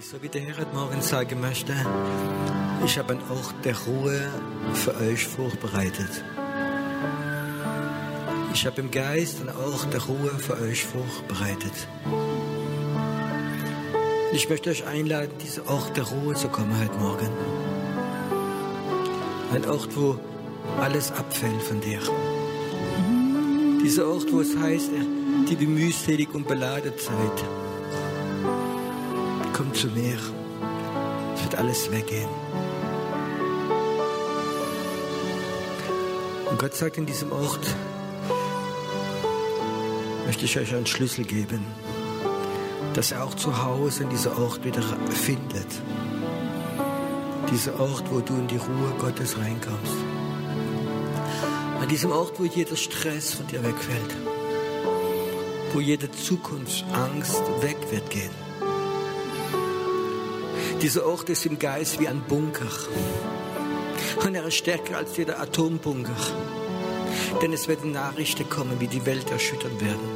So 0.00 0.22
wie 0.22 0.28
der 0.28 0.42
Herr 0.42 0.58
heute 0.58 0.74
Morgen 0.76 1.02
sagen 1.02 1.40
möchte, 1.40 1.74
ich 2.84 2.98
habe 2.98 3.14
einen 3.14 3.30
Ort 3.30 3.64
der 3.64 3.76
Ruhe 3.76 4.28
für 4.72 4.96
euch 4.96 5.26
vorbereitet. 5.26 6.22
Ich 8.54 8.64
habe 8.64 8.80
im 8.80 8.92
Geist 8.92 9.40
einen 9.40 9.56
Ort 9.56 9.92
der 9.92 10.00
Ruhe 10.02 10.30
für 10.38 10.60
euch 10.60 10.84
vorbereitet. 10.84 11.72
Ich 14.32 14.48
möchte 14.48 14.70
euch 14.70 14.86
einladen, 14.86 15.32
diesen 15.42 15.66
Ort 15.66 15.96
der 15.96 16.04
Ruhe 16.04 16.34
zu 16.34 16.48
kommen 16.48 16.78
heute 16.78 16.96
Morgen. 16.98 17.30
Ein 19.52 19.68
Ort, 19.68 19.96
wo 19.96 20.16
alles 20.80 21.10
abfällt 21.10 21.62
von 21.62 21.80
dir. 21.80 21.98
Dieser 23.82 24.06
Ort, 24.06 24.32
wo 24.32 24.42
es 24.42 24.56
heißt, 24.56 24.90
die 25.48 25.66
mühselig 25.66 26.32
und 26.34 26.46
beladen 26.46 26.92
seid. 26.96 27.67
Zu 29.78 29.86
mir. 29.86 30.18
Es 31.36 31.44
wird 31.44 31.54
alles 31.54 31.88
weggehen. 31.92 32.28
Und 36.50 36.58
Gott 36.58 36.74
sagt 36.74 36.98
in 36.98 37.06
diesem 37.06 37.30
Ort, 37.30 37.76
möchte 40.26 40.46
ich 40.46 40.58
euch 40.58 40.74
einen 40.74 40.84
Schlüssel 40.84 41.24
geben, 41.24 41.64
dass 42.94 43.12
er 43.12 43.22
auch 43.22 43.34
zu 43.34 43.62
Hause 43.62 44.02
in 44.02 44.08
dieser 44.08 44.36
Ort 44.36 44.64
wieder 44.64 44.82
findet. 45.10 45.70
Dieser 47.48 47.78
Ort, 47.78 48.02
wo 48.10 48.18
du 48.18 48.34
in 48.34 48.48
die 48.48 48.56
Ruhe 48.56 48.92
Gottes 48.98 49.38
reinkommst. 49.38 49.94
An 51.80 51.88
diesem 51.88 52.10
Ort, 52.10 52.40
wo 52.40 52.44
jeder 52.44 52.74
Stress 52.74 53.34
von 53.34 53.46
dir 53.46 53.62
wegfällt. 53.62 54.16
Wo 55.72 55.78
jede 55.78 56.10
Zukunftsangst 56.10 57.42
weg 57.62 57.76
wird 57.92 58.10
gehen. 58.10 58.47
Dieser 60.82 61.06
Ort 61.06 61.28
ist 61.28 61.44
im 61.44 61.58
Geist 61.58 61.98
wie 61.98 62.06
ein 62.06 62.20
Bunker. 62.20 62.68
Und 64.24 64.34
er 64.34 64.44
ist 64.46 64.54
stärker 64.54 64.98
als 64.98 65.16
jeder 65.16 65.40
Atombunker. 65.40 66.16
Denn 67.42 67.52
es 67.52 67.66
werden 67.66 67.90
Nachrichten 67.90 68.48
kommen, 68.48 68.78
wie 68.78 68.86
die 68.86 69.04
Welt 69.04 69.28
erschüttern 69.30 69.80
werden. 69.80 70.08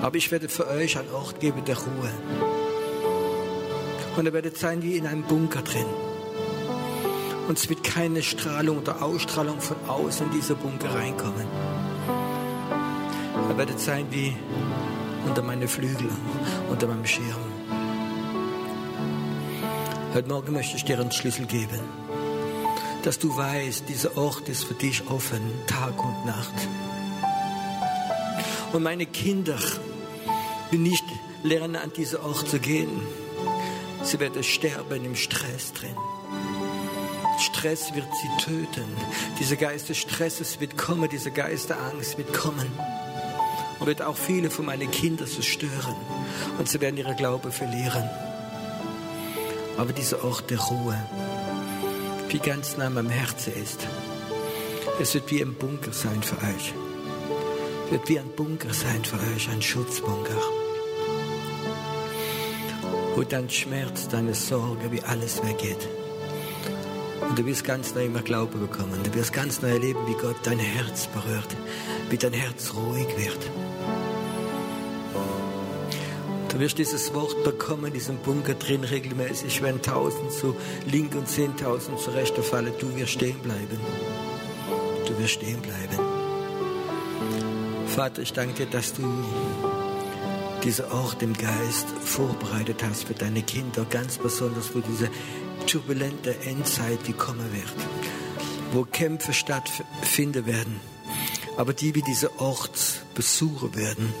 Aber 0.00 0.16
ich 0.16 0.32
werde 0.32 0.48
für 0.48 0.66
euch 0.68 0.98
einen 0.98 1.10
Ort 1.12 1.40
geben 1.40 1.62
der 1.66 1.76
Ruhe. 1.76 2.10
Und 4.16 4.24
ihr 4.24 4.32
werdet 4.32 4.56
sein 4.56 4.82
wie 4.82 4.96
in 4.96 5.06
einem 5.06 5.24
Bunker 5.24 5.60
drin. 5.60 5.86
Und 7.48 7.58
es 7.58 7.68
wird 7.68 7.84
keine 7.84 8.22
Strahlung 8.22 8.78
oder 8.78 9.02
Ausstrahlung 9.02 9.60
von 9.60 9.76
außen 9.86 10.28
in 10.28 10.32
diese 10.32 10.54
Bunker 10.54 10.94
reinkommen. 10.94 11.46
Ihr 13.50 13.58
werdet 13.58 13.78
sein 13.78 14.06
wie 14.10 14.34
unter 15.26 15.42
meine 15.42 15.68
Flügel, 15.68 16.08
unter 16.70 16.86
meinem 16.86 17.04
Schirm. 17.04 17.55
Heute 20.16 20.30
Morgen 20.30 20.54
möchte 20.54 20.76
ich 20.78 20.84
dir 20.86 20.98
einen 20.98 21.12
Schlüssel 21.12 21.44
geben, 21.44 21.78
dass 23.02 23.18
du 23.18 23.36
weißt, 23.36 23.86
dieser 23.86 24.16
Ort 24.16 24.48
ist 24.48 24.64
für 24.64 24.72
dich 24.72 25.06
offen, 25.10 25.42
Tag 25.66 26.02
und 26.02 26.24
Nacht. 26.24 26.54
Und 28.72 28.82
meine 28.82 29.04
Kinder, 29.04 29.58
die 30.72 30.78
nicht 30.78 31.04
lernen, 31.42 31.76
an 31.76 31.92
diesen 31.92 32.20
Ort 32.20 32.48
zu 32.48 32.58
gehen, 32.58 32.88
sie 34.04 34.18
werden 34.18 34.42
sterben 34.42 35.04
im 35.04 35.16
Stress 35.16 35.74
drin. 35.74 35.96
Stress 37.38 37.94
wird 37.94 38.08
sie 38.22 38.42
töten. 38.42 38.88
Dieser 39.38 39.56
Geist 39.56 39.90
des 39.90 39.98
Stresses 39.98 40.60
wird 40.60 40.78
kommen, 40.78 41.10
dieser 41.10 41.30
Geist 41.30 41.68
der 41.68 41.78
Angst 41.78 42.16
wird 42.16 42.32
kommen 42.32 42.72
und 43.78 43.86
wird 43.86 44.00
auch 44.00 44.16
viele 44.16 44.48
von 44.48 44.64
meinen 44.64 44.90
Kindern 44.90 45.28
zerstören 45.28 45.94
und 46.56 46.70
sie 46.70 46.80
werden 46.80 46.96
ihre 46.96 47.16
Glaube 47.16 47.52
verlieren. 47.52 48.08
Aber 49.76 49.92
dieser 49.92 50.24
Ort 50.24 50.50
der 50.50 50.58
Ruhe, 50.58 50.96
wie 52.28 52.38
ganz 52.38 52.76
nah 52.76 52.86
am 52.86 53.08
Herzen 53.08 53.52
ist, 53.54 53.86
es 55.00 55.14
wird 55.14 55.30
wie 55.30 55.42
ein 55.42 55.54
Bunker 55.54 55.92
sein 55.92 56.22
für 56.22 56.36
euch. 56.36 56.72
Wird 57.90 58.08
wie 58.08 58.18
ein 58.18 58.30
Bunker 58.30 58.72
sein 58.72 59.04
für 59.04 59.16
euch, 59.16 59.48
ein 59.50 59.60
Schutzbunker. 59.60 60.40
Wo 63.14 63.22
dein 63.22 63.50
Schmerz, 63.50 64.08
deine 64.08 64.34
Sorge, 64.34 64.90
wie 64.90 65.02
alles 65.02 65.42
weggeht. 65.44 65.88
Und 67.28 67.38
du 67.38 67.44
wirst 67.46 67.64
ganz 67.64 67.94
neu 67.94 68.06
immer 68.06 68.22
Glaube 68.22 68.58
bekommen. 68.58 69.02
Du 69.04 69.14
wirst 69.14 69.32
ganz 69.32 69.60
neu 69.60 69.70
erleben, 69.70 70.00
wie 70.06 70.14
Gott 70.14 70.36
dein 70.44 70.58
Herz 70.58 71.06
berührt, 71.06 71.56
wie 72.10 72.18
dein 72.18 72.32
Herz 72.32 72.72
ruhig 72.74 73.08
wird. 73.16 73.50
Du 76.56 76.62
wirst 76.62 76.78
dieses 76.78 77.12
Wort 77.12 77.44
bekommen, 77.44 77.92
diesen 77.92 78.16
Bunker 78.16 78.54
drin 78.54 78.82
regelmäßig, 78.82 79.60
wenn 79.60 79.82
tausend 79.82 80.32
zu 80.32 80.56
link 80.90 81.14
und 81.14 81.28
zehntausend 81.28 82.00
zu 82.00 82.08
rechter 82.12 82.42
fallen, 82.42 82.72
du 82.78 82.96
wirst 82.96 83.12
stehen 83.12 83.38
bleiben. 83.40 83.78
Du 85.06 85.18
wirst 85.18 85.34
stehen 85.34 85.60
bleiben. 85.60 85.98
Vater, 87.88 88.22
ich 88.22 88.32
danke 88.32 88.64
dir, 88.64 88.70
dass 88.70 88.94
du 88.94 89.02
diesen 90.64 90.86
Ort 90.86 91.22
im 91.22 91.34
Geist 91.34 91.88
vorbereitet 92.02 92.82
hast 92.82 93.04
für 93.04 93.12
deine 93.12 93.42
Kinder, 93.42 93.84
ganz 93.90 94.16
besonders 94.16 94.68
für 94.68 94.80
diese 94.80 95.10
turbulente 95.66 96.34
Endzeit, 96.46 97.00
die 97.06 97.12
kommen 97.12 97.52
wird, 97.52 97.74
wo 98.72 98.84
Kämpfe 98.84 99.34
stattfinden 99.34 100.46
werden, 100.46 100.80
aber 101.58 101.74
die 101.74 101.94
wie 101.94 102.02
diese 102.02 102.40
Ort 102.40 103.02
besuchen 103.14 103.74
werden, 103.74 104.14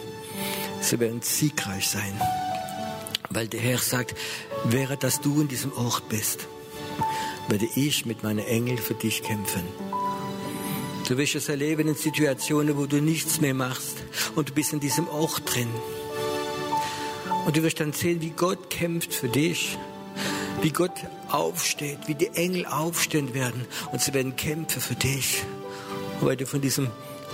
sie 0.86 1.00
werden 1.00 1.22
siegreich 1.22 1.88
sein. 1.88 2.20
Weil 3.30 3.48
der 3.48 3.60
Herr 3.60 3.78
sagt, 3.78 4.14
wäre, 4.64 4.96
dass 4.96 5.20
du 5.20 5.40
in 5.40 5.48
diesem 5.48 5.72
Ort 5.72 6.08
bist, 6.08 6.46
werde 7.48 7.68
ich 7.74 8.06
mit 8.06 8.22
meinen 8.22 8.46
Engeln 8.46 8.78
für 8.78 8.94
dich 8.94 9.22
kämpfen. 9.22 9.62
Du 11.08 11.16
wirst 11.16 11.36
es 11.36 11.48
erleben 11.48 11.88
in 11.88 11.94
Situationen, 11.94 12.76
wo 12.76 12.86
du 12.86 13.00
nichts 13.00 13.40
mehr 13.40 13.54
machst 13.54 13.96
und 14.34 14.48
du 14.48 14.52
bist 14.52 14.72
in 14.72 14.80
diesem 14.80 15.08
Ort 15.08 15.42
drin. 15.54 15.68
Und 17.44 17.56
du 17.56 17.62
wirst 17.62 17.78
dann 17.78 17.92
sehen, 17.92 18.20
wie 18.22 18.30
Gott 18.30 18.70
kämpft 18.70 19.14
für 19.14 19.28
dich, 19.28 19.78
wie 20.62 20.70
Gott 20.70 20.94
aufsteht, 21.28 21.98
wie 22.06 22.16
die 22.16 22.28
Engel 22.28 22.66
aufstehen 22.66 23.34
werden 23.34 23.66
und 23.92 24.00
sie 24.00 24.14
werden 24.14 24.34
kämpfen 24.34 24.80
für 24.80 24.96
dich. 24.96 25.44
Weil 26.20 26.36
du 26.36 26.46
von 26.46 26.60
diesem 26.60 26.90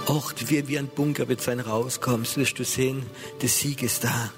Ort 0.07 0.51
wie, 0.51 0.67
wie 0.69 0.79
ein 0.79 0.89
Bunker 0.89 1.27
mit 1.27 1.41
sein 1.41 1.61
rauskommst, 1.61 2.37
wirst 2.37 2.59
du 2.59 2.65
sehen, 2.65 3.07
der 3.41 3.49
Sieg 3.49 3.83
ist 3.83 4.05
da. 4.05 4.31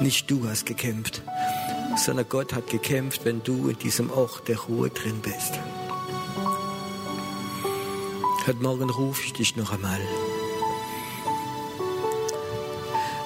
Nicht 0.00 0.30
du 0.30 0.48
hast 0.48 0.66
gekämpft, 0.66 1.22
sondern 1.96 2.28
Gott 2.28 2.52
hat 2.52 2.68
gekämpft, 2.68 3.24
wenn 3.24 3.42
du 3.42 3.68
in 3.68 3.78
diesem 3.78 4.10
Ort 4.10 4.48
der 4.48 4.58
Ruhe 4.58 4.90
drin 4.90 5.20
bist. 5.20 5.58
Heute 8.46 8.62
Morgen 8.62 8.88
rufe 8.88 9.22
ich 9.26 9.32
dich 9.34 9.56
noch 9.56 9.72
einmal, 9.72 10.00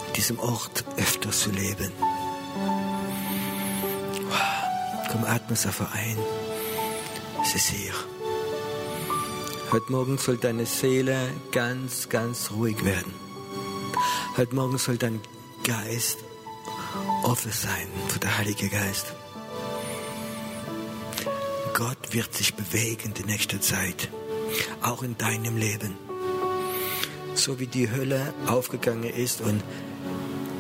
in 0.09 0.13
diesem 0.15 0.39
Ort 0.41 0.85
öfter 0.97 1.31
zu 1.31 1.51
leben. 1.51 1.93
Komm, 5.11 5.25
atme 5.25 5.55
es 5.55 5.67
einfach 5.67 5.95
ein. 5.95 6.17
Es 7.45 7.55
ist 7.55 7.69
hier. 7.69 7.93
Heute 9.73 9.91
Morgen 9.91 10.19
soll 10.19 10.37
deine 10.37 10.67
Seele 10.67 11.31
ganz, 11.51 12.11
ganz 12.11 12.51
ruhig 12.51 12.85
werden. 12.85 13.11
Heute 14.37 14.55
Morgen 14.55 14.77
soll 14.77 14.99
dein 14.99 15.19
Geist 15.65 16.19
offen 17.23 17.53
sein 17.53 17.87
für 18.09 18.19
den 18.19 18.37
Heiligen 18.37 18.69
Geist. 18.69 19.15
Gott 21.73 21.97
wird 22.13 22.35
sich 22.35 22.53
bewegen 22.53 23.15
die 23.15 23.25
nächste 23.25 23.61
Zeit, 23.61 24.11
auch 24.83 25.03
in 25.03 25.17
deinem 25.17 25.57
Leben. 25.57 25.97
So 27.35 27.59
wie 27.59 27.67
die 27.67 27.91
Hölle 27.91 28.35
aufgegangen 28.47 29.09
ist 29.09 29.41
und 29.41 29.65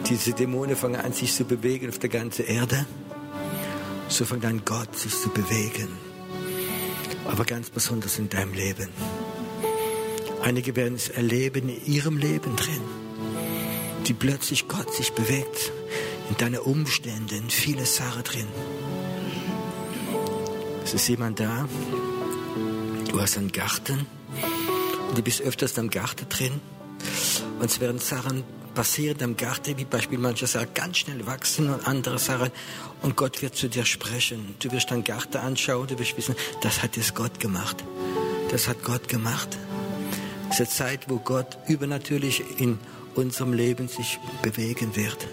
diese 0.08 0.32
Dämonen 0.32 0.74
fangen 0.74 1.02
an, 1.02 1.12
sich 1.12 1.34
zu 1.34 1.44
bewegen 1.44 1.90
auf 1.90 1.98
der 1.98 2.08
ganzen 2.08 2.46
Erde, 2.46 2.86
so 4.08 4.24
fängt 4.24 4.47
an 4.47 4.62
Gott 4.65 4.98
sich 4.98 5.15
zu 5.15 5.28
bewegen. 5.28 6.11
Aber 7.27 7.45
ganz 7.45 7.71
besonders 7.71 8.19
in 8.19 8.28
deinem 8.28 8.53
Leben. 8.53 8.89
Einige 10.42 10.74
werden 10.74 10.97
es 10.97 11.09
erleben 11.09 11.69
in 11.69 11.86
ihrem 11.86 12.19
Leben 12.19 12.57
drin, 12.57 12.80
die 14.07 14.13
plötzlich 14.13 14.66
Gott 14.66 14.92
sich 14.92 15.13
bewegt, 15.13 15.72
in 16.28 16.36
deinen 16.36 16.59
Umständen, 16.59 17.48
viele 17.48 17.86
Sachen 17.86 18.24
drin. 18.24 18.48
Es 20.84 20.95
ist 20.95 21.09
jemand 21.09 21.39
da, 21.39 21.69
du 23.10 23.21
hast 23.21 23.39
einen 23.39 23.53
Garten 23.53 24.07
und 25.09 25.18
du 25.18 25.22
bist 25.22 25.41
öfters 25.42 25.78
am 25.78 25.91
Garten 25.91 26.28
drin 26.28 26.60
und 27.60 27.71
es 27.71 27.80
werden 27.80 27.98
Sachen 27.98 28.42
passieren 28.74 29.22
am 29.22 29.36
Garten, 29.36 29.77
wie 29.78 29.84
Beispiel 29.84 30.19
manche 30.19 30.47
Sachen 30.47 30.74
ganz 30.74 30.98
schnell 30.98 31.27
wachsen 31.27 31.72
und 31.72 31.86
andere 31.86 32.19
Sachen 32.19 32.51
und 33.03 33.16
Gott 33.16 33.42
wird 33.42 33.54
zu 33.54 33.69
dir 33.69 33.84
sprechen. 33.84 34.54
Du 34.59 34.71
wirst 34.72 34.91
deinen 34.91 35.04
Garten 35.04 35.39
anschauen, 35.39 35.86
du 35.86 35.98
wirst 35.98 36.16
wissen, 36.16 36.34
das 36.63 36.83
hat 36.83 36.97
jetzt 36.97 37.15
Gott 37.15 37.41
gemacht. 37.41 37.84
Das 38.51 38.69
hat 38.69 38.83
Gott 38.83 39.09
gemacht. 39.09 39.57
Es 40.51 40.60
ist 40.60 40.80
eine 40.80 40.91
Zeit, 40.91 41.09
wo 41.09 41.16
Gott 41.19 41.59
übernatürlich 41.69 42.42
in 42.59 42.78
unserem 43.15 43.53
Leben 43.53 43.89
sich 43.89 44.19
bewegen 44.42 44.97
wird. 44.97 45.27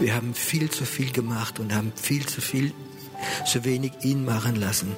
Wir 0.00 0.14
haben 0.14 0.34
viel 0.34 0.70
zu 0.70 0.84
viel 0.84 1.10
gemacht 1.10 1.58
und 1.58 1.74
haben 1.74 1.92
viel 1.94 2.26
zu 2.26 2.40
viel, 2.40 2.72
zu 3.46 3.64
wenig 3.64 3.92
ihn 4.02 4.24
machen 4.24 4.56
lassen. 4.56 4.94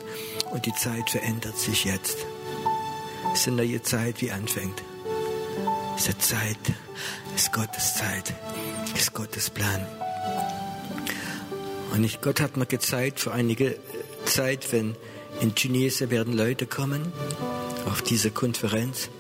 Und 0.51 0.67
die 0.67 0.75
Zeit 0.75 1.11
verändert 1.11 1.59
sich 1.59 1.85
jetzt. 1.85 2.19
Es 3.33 3.41
ist 3.41 3.49
eine 3.49 3.57
neue 3.59 3.83
Zeit, 3.83 4.21
die 4.21 4.33
anfängt. 4.33 4.83
Eine 6.05 6.19
Zeit, 6.19 6.59
ist 7.35 7.53
Gottes 7.53 7.95
Zeit, 7.95 8.33
ist 8.97 9.13
Gottes 9.15 9.51
Plan. 9.51 9.87
Und 11.93 12.05
ich, 12.05 12.21
Gott 12.21 12.41
hat 12.41 12.57
mir 12.57 12.67
gezeigt, 12.67 13.21
für 13.21 13.33
einige 13.33 13.77
Zeit, 14.25 14.73
wenn 14.73 14.97
in 15.41 15.55
Tunesien 15.55 16.11
werden 16.11 16.33
Leute 16.35 16.67
kommen 16.67 17.13
auf 17.87 18.01
diese 18.01 18.31
Konferenz 18.31 19.11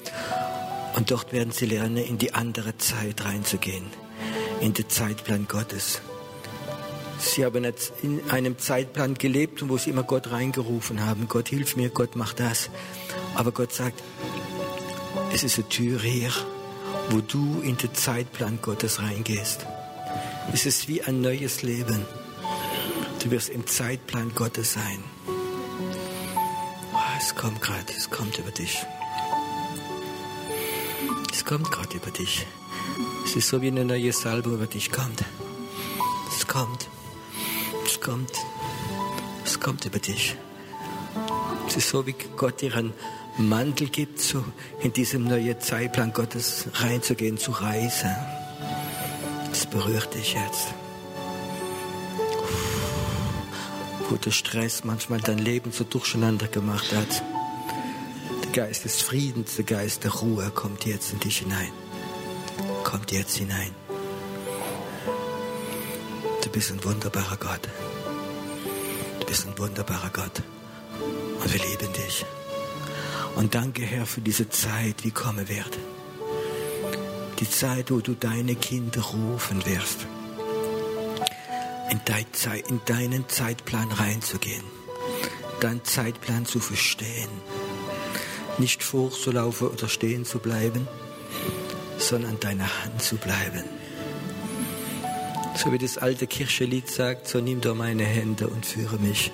und 0.96 1.10
dort 1.10 1.32
werden 1.32 1.52
sie 1.52 1.66
lernen, 1.66 1.98
in 1.98 2.16
die 2.16 2.32
andere 2.32 2.78
Zeit 2.78 3.24
reinzugehen, 3.24 3.84
in 4.60 4.72
den 4.72 4.88
Zeitplan 4.88 5.46
Gottes. 5.46 6.00
Sie 7.18 7.44
haben 7.44 7.64
in 8.02 8.30
einem 8.30 8.56
Zeitplan 8.58 9.14
gelebt, 9.14 9.68
wo 9.68 9.76
sie 9.76 9.90
immer 9.90 10.04
Gott 10.04 10.30
reingerufen 10.30 11.04
haben. 11.04 11.28
Gott 11.28 11.48
hilf 11.48 11.76
mir, 11.76 11.90
Gott 11.90 12.16
macht 12.16 12.40
das. 12.40 12.70
Aber 13.34 13.52
Gott 13.52 13.72
sagt, 13.72 14.02
es 15.34 15.42
ist 15.42 15.58
eine 15.58 15.68
Tür 15.68 16.00
hier, 16.00 16.30
wo 17.10 17.20
du 17.20 17.60
in 17.62 17.76
den 17.76 17.94
Zeitplan 17.94 18.60
Gottes 18.60 19.00
reingehst. 19.00 19.66
Es 20.52 20.66
ist 20.66 20.88
wie 20.88 21.02
ein 21.02 21.20
neues 21.20 21.62
Leben. 21.62 22.04
Du 23.22 23.30
wirst 23.30 23.48
im 23.48 23.66
Zeitplan 23.66 24.34
Gottes 24.34 24.74
sein. 24.74 25.02
Oh, 26.92 26.98
es 27.18 27.34
kommt 27.34 27.60
gerade, 27.60 27.92
es 27.96 28.10
kommt 28.10 28.38
über 28.38 28.50
dich. 28.50 28.84
Es 31.32 31.44
kommt 31.44 31.70
gerade 31.70 31.96
über 31.96 32.10
dich. 32.10 32.46
Es 33.24 33.36
ist 33.36 33.48
so 33.48 33.62
wie 33.62 33.68
eine 33.68 33.84
neue 33.84 34.12
Salbe 34.12 34.50
über 34.50 34.66
dich 34.66 34.90
kommt. 34.90 35.24
Es 36.30 36.46
kommt. 36.46 36.88
Es 37.86 38.00
kommt. 38.00 38.32
Es 39.44 39.60
kommt 39.60 39.84
über 39.84 39.98
dich. 39.98 40.36
Es 41.66 41.76
ist 41.76 41.88
so, 41.90 42.06
wie 42.06 42.14
Gott 42.36 42.60
dir 42.60 42.74
einen 42.74 42.94
Mantel 43.38 43.88
gibt, 43.88 44.20
so 44.20 44.44
in 44.80 44.92
diesem 44.92 45.24
neuen 45.24 45.60
Zeitplan 45.60 46.12
Gottes 46.12 46.66
reinzugehen, 46.74 47.38
zu 47.38 47.52
reisen. 47.52 48.14
Es 49.52 49.66
berührt 49.66 50.12
dich 50.14 50.34
jetzt. 50.34 50.74
Wo 54.08 54.16
der 54.16 54.32
Stress 54.32 54.84
manchmal 54.84 55.20
dein 55.20 55.38
Leben 55.38 55.70
so 55.70 55.84
durcheinander 55.84 56.48
gemacht 56.48 56.92
hat. 56.92 57.22
Der 58.44 58.66
Geist 58.66 58.84
des 58.84 59.02
Friedens, 59.02 59.56
der 59.56 59.64
Geist 59.64 60.04
der 60.04 60.12
Ruhe 60.12 60.50
kommt 60.50 60.84
jetzt 60.84 61.12
in 61.12 61.20
dich 61.20 61.38
hinein. 61.38 61.70
Kommt 62.82 63.12
jetzt 63.12 63.36
hinein. 63.36 63.70
Du 66.42 66.50
bist 66.50 66.72
ein 66.72 66.82
wunderbarer 66.82 67.36
Gott. 67.36 67.68
Du 69.20 69.26
bist 69.26 69.46
ein 69.46 69.56
wunderbarer 69.58 70.10
Gott. 70.10 70.42
Und 71.40 71.52
wir 71.52 71.60
lieben 71.60 71.92
dich. 71.92 72.24
Und 73.36 73.54
danke, 73.54 73.82
Herr, 73.82 74.06
für 74.06 74.20
diese 74.20 74.48
Zeit, 74.48 75.04
die 75.04 75.10
kommen 75.10 75.48
wird. 75.48 75.78
Die 77.38 77.48
Zeit, 77.48 77.90
wo 77.90 78.00
du 78.00 78.14
deine 78.14 78.56
Kinder 78.56 79.00
rufen 79.00 79.64
wirst. 79.64 80.06
In, 81.90 82.00
dein 82.04 82.26
Zeit, 82.32 82.68
in 82.68 82.80
deinen 82.84 83.28
Zeitplan 83.28 83.90
reinzugehen. 83.92 84.64
Deinen 85.60 85.84
Zeitplan 85.84 86.46
zu 86.46 86.60
verstehen. 86.60 87.30
Nicht 88.58 88.82
vorzulaufen 88.82 89.68
oder 89.68 89.88
stehen 89.88 90.24
zu 90.24 90.40
bleiben, 90.40 90.88
sondern 91.98 92.32
an 92.32 92.40
deiner 92.40 92.82
Hand 92.82 93.00
zu 93.02 93.16
bleiben. 93.16 93.64
So 95.54 95.72
wie 95.72 95.78
das 95.78 95.98
alte 95.98 96.26
Kirchelied 96.26 96.88
sagt, 96.88 97.26
so 97.28 97.40
nimm 97.40 97.60
doch 97.60 97.74
meine 97.74 98.04
Hände 98.04 98.48
und 98.48 98.64
führe 98.64 98.98
mich. 98.98 99.32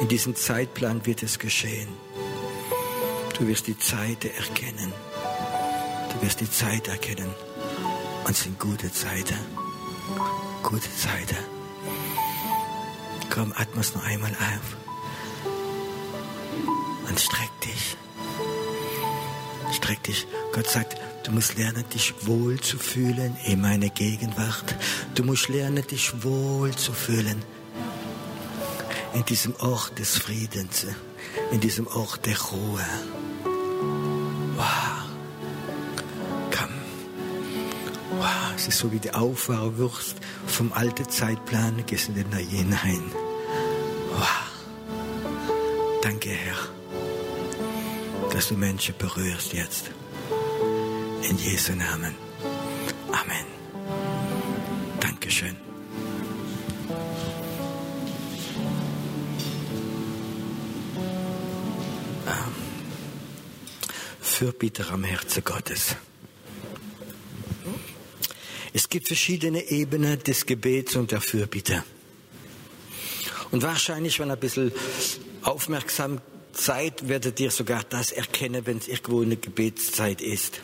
In 0.00 0.08
diesem 0.08 0.34
Zeitplan 0.34 1.06
wird 1.06 1.22
es 1.22 1.38
geschehen. 1.38 1.88
Du 3.42 3.48
wirst 3.48 3.66
die 3.66 3.76
Zeit 3.76 4.24
erkennen. 4.24 4.92
Du 6.12 6.24
wirst 6.24 6.40
die 6.40 6.48
Zeit 6.48 6.86
erkennen. 6.86 7.28
Und 8.24 8.30
es 8.30 8.44
sind 8.44 8.56
gute 8.60 8.92
Zeiten. 8.92 9.36
Gute 10.62 10.88
Zeiten. 10.96 11.38
Komm, 13.30 13.52
atme 13.56 13.80
es 13.80 13.96
noch 13.96 14.04
einmal 14.04 14.30
auf. 14.30 14.76
Und 17.08 17.18
streck 17.18 17.50
dich. 17.62 17.96
Streck 19.74 20.04
dich. 20.04 20.24
Gott 20.52 20.70
sagt, 20.70 20.96
du 21.26 21.32
musst 21.32 21.58
lernen, 21.58 21.84
dich 21.92 22.14
wohl 22.24 22.60
zu 22.60 22.78
fühlen 22.78 23.36
in 23.44 23.60
meiner 23.60 23.88
Gegenwart. 23.88 24.76
Du 25.16 25.24
musst 25.24 25.48
lernen, 25.48 25.84
dich 25.84 26.22
wohl 26.22 26.70
zu 26.76 26.92
fühlen 26.92 27.42
in 29.14 29.24
diesem 29.24 29.56
Ort 29.56 29.98
des 29.98 30.16
Friedens, 30.16 30.86
in 31.50 31.58
diesem 31.58 31.88
Ort 31.88 32.24
der 32.24 32.40
Ruhe. 32.40 32.86
Es 38.62 38.68
ist 38.68 38.78
so 38.78 38.92
wie 38.92 39.00
die 39.00 39.12
Aufwachung 39.12 39.76
wirst 39.78 40.18
vom 40.46 40.72
alten 40.72 41.08
Zeitplan, 41.08 41.84
gehst 41.84 42.08
in 42.08 42.14
den 42.14 42.30
neuen 42.30 42.48
hinein. 42.48 43.02
Wow. 44.12 44.28
Danke, 46.00 46.30
Herr, 46.30 46.58
dass 48.30 48.48
du 48.48 48.54
Menschen 48.54 48.94
berührst 48.98 49.52
jetzt. 49.52 49.90
In 51.28 51.38
Jesu 51.38 51.72
Namen. 51.72 52.14
Amen. 53.10 53.46
Dankeschön. 55.00 55.56
Fürbitter 64.20 64.92
am 64.92 65.02
Herzen 65.02 65.42
Gottes. 65.42 65.96
Es 68.92 68.94
gibt 68.94 69.06
verschiedene 69.06 69.70
Ebenen 69.70 70.22
des 70.22 70.44
Gebets 70.44 70.96
und 70.96 71.12
der 71.12 71.22
Fürbitte. 71.22 71.82
Und 73.50 73.62
wahrscheinlich, 73.62 74.20
wenn 74.20 74.30
ein 74.30 74.38
bisschen 74.38 74.70
aufmerksam 75.40 76.20
seid, 76.52 77.08
werdet 77.08 77.40
ihr 77.40 77.50
sogar 77.50 77.84
das 77.84 78.12
erkennen, 78.12 78.66
wenn 78.66 78.76
es 78.76 78.88
irgendwo 78.88 79.22
eine 79.22 79.38
Gebetszeit 79.38 80.20
ist. 80.20 80.60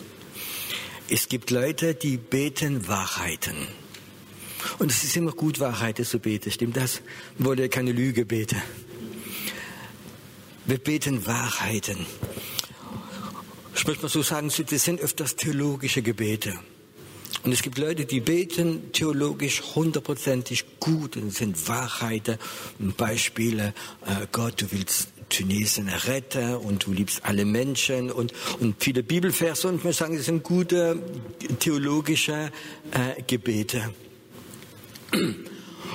Es 1.09 1.31
gibt 1.31 1.51
Leute, 1.51 1.95
die 1.95 2.19
beten 2.19 2.87
Wahrheiten. 2.87 3.67
Und 4.79 4.91
es 4.91 5.05
ist 5.05 5.17
immer 5.17 5.33
gut, 5.33 5.59
Wahrheiten 5.59 6.05
zu 6.05 6.19
beten. 6.19 6.51
Stimmt 6.51 6.77
das? 6.77 7.01
Wollen 7.39 7.61
ja 7.61 7.69
keine 7.69 7.93
Lüge 7.93 8.27
beten. 8.27 8.61
Wir 10.67 10.77
beten 10.77 11.25
Wahrheiten 11.25 12.05
ich 13.79 13.87
möchte 13.87 14.03
mal 14.03 14.09
so 14.09 14.23
sagen, 14.23 14.51
das 14.71 14.85
sind 14.85 15.01
öfters 15.01 15.37
theologische 15.37 16.03
Gebete. 16.03 16.59
Und 17.45 17.53
es 17.53 17.63
gibt 17.63 17.79
Leute, 17.79 18.05
die 18.05 18.21
beten 18.21 18.93
theologisch 18.93 19.63
hundertprozentig 19.75 20.65
gut 20.81 21.17
und 21.17 21.33
sind 21.33 21.69
Wahrheiten 21.69 22.39
Beispiele. 22.79 23.75
Äh, 24.07 24.27
Gott, 24.33 24.61
du 24.61 24.67
willst 24.71 25.09
Tunesien 25.29 25.89
retten 25.89 26.57
und 26.57 26.87
du 26.87 26.93
liebst 26.93 27.25
alle 27.25 27.45
Menschen 27.45 28.11
und, 28.11 28.33
und 28.61 28.77
viele 28.83 29.03
Bibelverse 29.03 29.69
und 29.69 29.85
muss 29.85 29.99
sagen, 29.99 30.17
das 30.17 30.27
sind 30.27 30.43
gute 30.43 31.03
theologische 31.59 32.51
äh, 32.93 33.23
Gebete. 33.27 33.93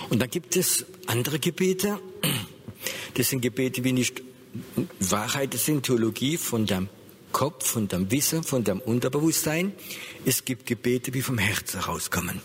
Und 0.10 0.20
dann 0.22 0.30
gibt 0.30 0.56
es 0.56 0.86
andere 1.08 1.40
Gebete. 1.40 2.00
Das 3.16 3.30
sind 3.30 3.42
Gebete, 3.42 3.84
wie 3.84 3.92
nicht 3.92 4.22
Wahrheit, 5.00 5.54
sind 5.54 5.84
Theologie 5.84 6.38
von 6.38 6.66
der 6.66 6.88
Kopf, 7.34 7.68
von 7.68 7.90
dem 7.90 8.10
Wissen, 8.10 8.44
von 8.44 8.64
dem 8.64 8.80
Unterbewusstsein. 8.80 9.74
Es 10.24 10.46
gibt 10.46 10.66
Gebete, 10.66 11.12
die 11.12 11.22
vom 11.22 11.38
Herzen 11.38 11.84
herauskommen. 11.84 12.42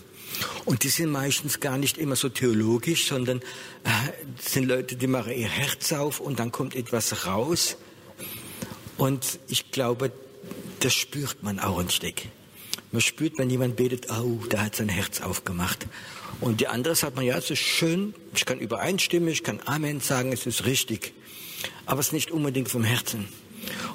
Und 0.65 0.83
die 0.83 0.89
sind 0.89 1.11
meistens 1.11 1.61
gar 1.61 1.79
nicht 1.79 1.99
immer 1.99 2.17
so 2.17 2.29
theologisch, 2.29 3.07
sondern 3.07 3.39
äh, 3.85 3.91
sind 4.41 4.67
Leute, 4.67 4.97
die 4.97 5.07
machen 5.07 5.33
ihr 5.33 5.49
Herz 5.49 5.93
auf 5.93 6.21
und 6.21 6.41
dann 6.41 6.51
kommt 6.53 6.75
etwas 6.75 7.27
raus. 7.27 7.77
Und 8.97 9.39
ich 9.49 9.71
glaube, 9.71 10.11
das 10.81 10.95
spürt 10.95 11.43
man 11.43 11.59
auch 11.59 11.79
ein 11.79 11.91
Stück. 11.91 12.23
Man 12.91 13.01
spürt, 13.01 13.39
wenn 13.39 13.51
jemand 13.51 13.77
betet, 13.77 14.11
oh, 14.11 14.41
da 14.49 14.63
hat 14.63 14.77
sein 14.77 14.89
Herz 14.89 15.21
aufgemacht. 15.21 15.87
Und 16.41 16.61
die 16.61 16.69
andere 16.69 16.95
sagt 16.95 17.17
man, 17.17 17.25
ja, 17.25 17.37
es 17.37 17.51
ist 17.51 17.59
schön, 17.59 18.15
ich 18.35 18.45
kann 18.45 18.61
übereinstimmen, 18.61 19.29
ich 19.29 19.43
kann 19.43 19.61
Amen 19.67 20.01
sagen, 20.01 20.33
es 20.33 20.47
ist 20.47 20.65
richtig. 20.65 21.13
Aber 21.85 22.01
es 22.01 22.09
ist 22.09 22.13
nicht 22.13 22.31
unbedingt 22.31 22.71
vom 22.71 22.85
Herzen. 22.85 23.29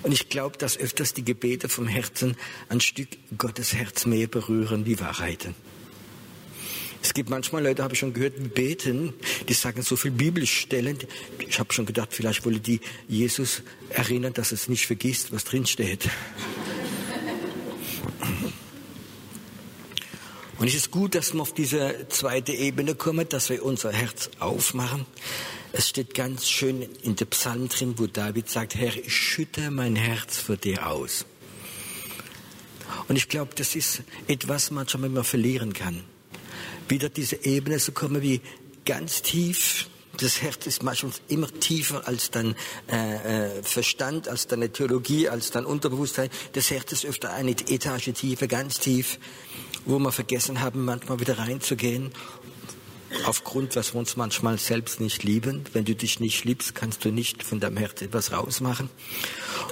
Und 0.04 0.12
ich 0.12 0.30
glaube, 0.30 0.58
dass 0.58 0.78
öfters 0.78 1.14
die 1.14 1.24
Gebete 1.24 1.70
vom 1.70 1.88
Herzen 1.88 2.36
ein 2.70 2.82
Stück 2.82 3.08
Gottes 3.38 3.74
Herz 3.74 4.06
mehr 4.06 4.28
berühren 4.28 4.86
wie 4.86 5.00
Wahrheiten. 5.00 5.56
Es 7.02 7.14
gibt 7.14 7.30
manchmal 7.30 7.64
Leute, 7.64 7.84
habe 7.84 7.94
ich 7.94 8.00
schon 8.00 8.14
gehört, 8.14 8.38
die 8.38 8.48
beten, 8.48 9.14
die 9.50 9.54
sagen 9.54 9.82
so 9.82 9.98
viel 9.98 10.12
Bibelstellen. 10.12 10.98
Ich 11.38 11.60
habe 11.60 11.74
schon 11.74 11.86
gedacht, 11.86 12.10
vielleicht 12.12 12.46
wolle 12.46 12.60
die 12.60 12.80
Jesus 13.10 13.62
erinnern, 13.90 14.32
dass 14.34 14.54
es 14.54 14.70
nicht 14.70 14.88
vergisst, 14.88 15.34
was 15.34 15.44
drin 15.44 15.66
steht. 15.66 16.10
Und 20.60 20.68
es 20.68 20.76
ist 20.76 20.92
gut, 20.92 21.16
dass 21.16 21.34
wir 21.34 21.42
auf 21.42 21.54
diese 21.54 22.08
zweite 22.08 22.54
Ebene 22.54 22.96
kommen, 22.96 23.28
dass 23.28 23.50
wir 23.50 23.66
unser 23.66 23.92
Herz 23.92 24.30
aufmachen. 24.40 25.06
Es 25.76 25.90
steht 25.90 26.14
ganz 26.14 26.48
schön 26.48 26.84
in 27.02 27.16
dem 27.16 27.28
Psalm 27.30 27.68
drin, 27.68 27.96
wo 27.98 28.06
David 28.06 28.48
sagt, 28.48 28.76
Herr, 28.76 28.96
ich 28.96 29.12
schütte 29.12 29.72
mein 29.72 29.96
Herz 29.96 30.38
für 30.38 30.56
dir 30.56 30.88
aus. 30.88 31.26
Und 33.08 33.16
ich 33.16 33.28
glaube, 33.28 33.56
das 33.56 33.76
ist 33.76 34.04
etwas, 34.28 34.70
manchmal 34.70 35.10
man 35.10 35.24
verlieren 35.24 35.74
kann. 35.74 36.04
Wieder 36.88 37.10
diese 37.10 37.44
Ebene 37.44 37.80
zu 37.80 37.92
kommen, 37.92 38.22
wie 38.22 38.42
ganz 38.86 39.24
tief. 39.24 39.90
Das 40.18 40.44
Herz 40.44 40.68
ist 40.68 40.84
manchmal 40.84 41.12
immer 41.28 41.52
tiefer 41.52 42.08
als 42.08 42.30
dein 42.30 42.56
äh, 42.92 43.48
äh, 43.58 43.64
Verstand, 43.64 44.28
als 44.28 44.46
deine 44.46 44.72
Theologie, 44.72 45.28
als 45.28 45.50
dein 45.50 45.66
Unterbewusstsein. 45.66 46.30
Das 46.52 46.70
Herz 46.70 46.92
ist 46.92 47.04
öfter 47.04 47.34
eine 47.34 47.50
Etage 47.50 48.12
tiefer, 48.14 48.46
ganz 48.46 48.78
tief, 48.78 49.18
wo 49.86 49.98
wir 49.98 50.12
vergessen 50.12 50.62
haben, 50.62 50.86
manchmal 50.86 51.20
wieder 51.20 51.40
reinzugehen 51.40 52.12
aufgrund, 53.26 53.76
was 53.76 53.94
wir 53.94 54.00
uns 54.00 54.18
manchmal 54.18 54.58
selbst 54.58 55.00
nicht 55.00 55.24
lieben. 55.24 55.64
Wenn 55.74 55.86
du 55.86 55.96
dich 55.96 56.20
nicht 56.20 56.44
liebst, 56.46 56.76
kannst 56.76 57.06
du 57.06 57.12
nicht 57.12 57.44
von 57.44 57.60
deinem 57.60 57.78
Herz 57.78 58.02
etwas 58.02 58.32
rausmachen. 58.32 58.90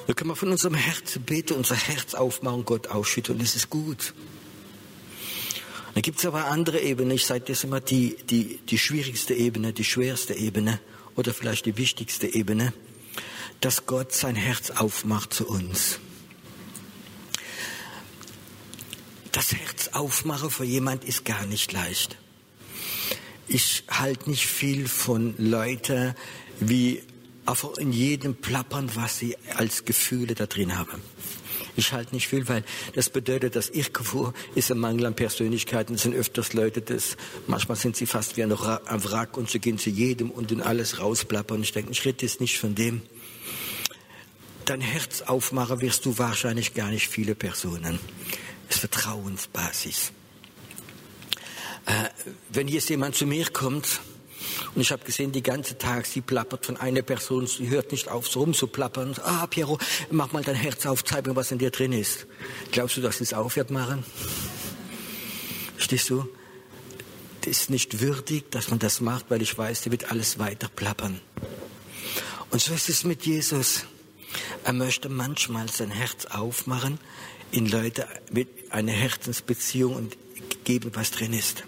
Da 0.07 0.13
können 0.13 0.29
wir 0.29 0.35
von 0.35 0.49
unserem 0.49 0.75
Herz 0.75 1.19
beten, 1.25 1.53
unser 1.53 1.75
Herz 1.75 2.13
aufmachen, 2.13 2.65
Gott 2.65 2.87
ausschütten 2.87 3.35
und 3.35 3.41
es 3.41 3.55
ist 3.55 3.69
gut. 3.69 4.13
Dann 5.93 6.01
gibt 6.01 6.19
es 6.19 6.25
aber 6.25 6.45
andere 6.45 6.79
Ebenen. 6.79 7.11
Ich 7.11 7.25
sage 7.25 7.43
das 7.45 7.63
immer 7.63 7.81
die, 7.81 8.15
die, 8.29 8.59
die 8.69 8.77
schwierigste 8.77 9.33
Ebene, 9.33 9.73
die 9.73 9.83
schwerste 9.83 10.33
Ebene 10.33 10.79
oder 11.15 11.33
vielleicht 11.33 11.65
die 11.65 11.77
wichtigste 11.77 12.27
Ebene, 12.27 12.73
dass 13.59 13.85
Gott 13.85 14.13
sein 14.13 14.35
Herz 14.35 14.71
aufmacht 14.71 15.33
zu 15.33 15.47
uns. 15.47 15.99
Das 19.33 19.53
Herz 19.53 19.89
aufmachen 19.89 20.49
für 20.49 20.63
jemand 20.63 21.03
ist 21.03 21.25
gar 21.25 21.45
nicht 21.45 21.71
leicht 21.73 22.17
ich 23.53 23.83
halte 23.89 24.29
nicht 24.29 24.47
viel 24.47 24.87
von 24.87 25.35
Leuten, 25.37 26.15
wie 26.61 27.03
einfach 27.45 27.77
in 27.77 27.91
jedem 27.91 28.35
plappern, 28.35 28.89
was 28.95 29.19
sie 29.19 29.35
als 29.55 29.83
Gefühle 29.83 30.35
da 30.35 30.45
drin 30.45 30.77
haben. 30.77 31.01
Ich 31.75 31.91
halte 31.91 32.15
nicht 32.15 32.27
viel, 32.27 32.47
weil 32.47 32.63
das 32.95 33.09
bedeutet, 33.09 33.55
dass 33.55 33.69
irgendwo 33.69 34.33
ist 34.55 34.71
ein 34.71 34.77
Mangel 34.77 35.05
an 35.05 35.15
Persönlichkeiten. 35.15 35.95
Es 35.95 36.03
sind 36.03 36.15
öfters 36.15 36.53
Leute, 36.53 36.81
das, 36.81 37.17
manchmal 37.47 37.77
sind 37.77 37.97
sie 37.97 38.05
fast 38.05 38.37
wie 38.37 38.43
ein 38.43 38.51
Wrack 38.51 39.37
und 39.37 39.49
sie 39.49 39.59
gehen 39.59 39.77
zu 39.77 39.89
jedem 39.89 40.31
und 40.31 40.51
in 40.51 40.61
alles 40.61 40.99
rausplappern. 40.99 41.61
Ich 41.61 41.73
denke, 41.73 41.91
ich 41.91 42.05
rede 42.05 42.25
jetzt 42.25 42.39
nicht 42.39 42.57
von 42.57 42.73
dem. 42.75 43.01
Dein 44.65 44.81
Herz 44.81 45.23
aufmachen 45.23 45.81
wirst 45.81 46.05
du 46.05 46.17
wahrscheinlich 46.17 46.73
gar 46.73 46.89
nicht 46.89 47.09
viele 47.09 47.35
Personen. 47.35 47.99
Es 48.69 48.75
ist 48.75 48.79
Vertrauensbasis. 48.79 50.13
Äh, 51.85 52.09
wenn 52.49 52.67
jetzt 52.67 52.89
jemand 52.89 53.15
zu 53.15 53.25
mir 53.25 53.49
kommt 53.49 54.01
und 54.75 54.81
ich 54.81 54.91
habe 54.91 55.03
gesehen, 55.03 55.31
die 55.31 55.43
ganze 55.43 55.77
Tag, 55.77 56.05
sie 56.05 56.21
plappert 56.21 56.65
von 56.65 56.77
einer 56.77 57.01
Person, 57.01 57.47
sie 57.47 57.69
hört 57.69 57.91
nicht 57.91 58.09
auf, 58.09 58.27
so 58.27 58.41
rum 58.41 58.53
zu 58.53 58.67
plappern. 58.67 59.15
Ah, 59.23 59.47
Piero, 59.47 59.77
mach 60.09 60.31
mal 60.31 60.43
dein 60.43 60.55
Herz 60.55 60.85
auf, 60.85 61.03
zeig 61.03 61.25
mir, 61.27 61.35
was 61.35 61.51
in 61.51 61.57
dir 61.57 61.71
drin 61.71 61.93
ist. 61.93 62.27
Glaubst 62.71 62.97
du, 62.97 63.01
dass 63.01 63.17
sie 63.17 63.23
es 63.23 63.33
aufhört 63.33 63.71
machen? 63.71 64.03
Stehst 65.77 66.09
du? 66.09 66.27
Das 67.41 67.49
ist 67.49 67.69
nicht 67.69 68.01
würdig, 68.01 68.51
dass 68.51 68.69
man 68.69 68.79
das 68.79 69.01
macht, 69.01 69.25
weil 69.29 69.41
ich 69.41 69.57
weiß, 69.57 69.81
der 69.81 69.91
wird 69.91 70.11
alles 70.11 70.37
weiter 70.37 70.69
plappern. 70.69 71.19
Und 72.51 72.61
so 72.61 72.73
ist 72.73 72.89
es 72.89 73.03
mit 73.03 73.25
Jesus. 73.25 73.85
Er 74.63 74.73
möchte 74.73 75.09
manchmal 75.09 75.69
sein 75.69 75.91
Herz 75.91 76.25
aufmachen 76.27 76.99
in 77.51 77.67
Leute 77.67 78.07
mit 78.31 78.71
einer 78.71 78.91
Herzensbeziehung 78.91 79.95
und 79.95 80.17
geben, 80.63 80.91
was 80.93 81.11
drin 81.11 81.33
ist. 81.33 81.63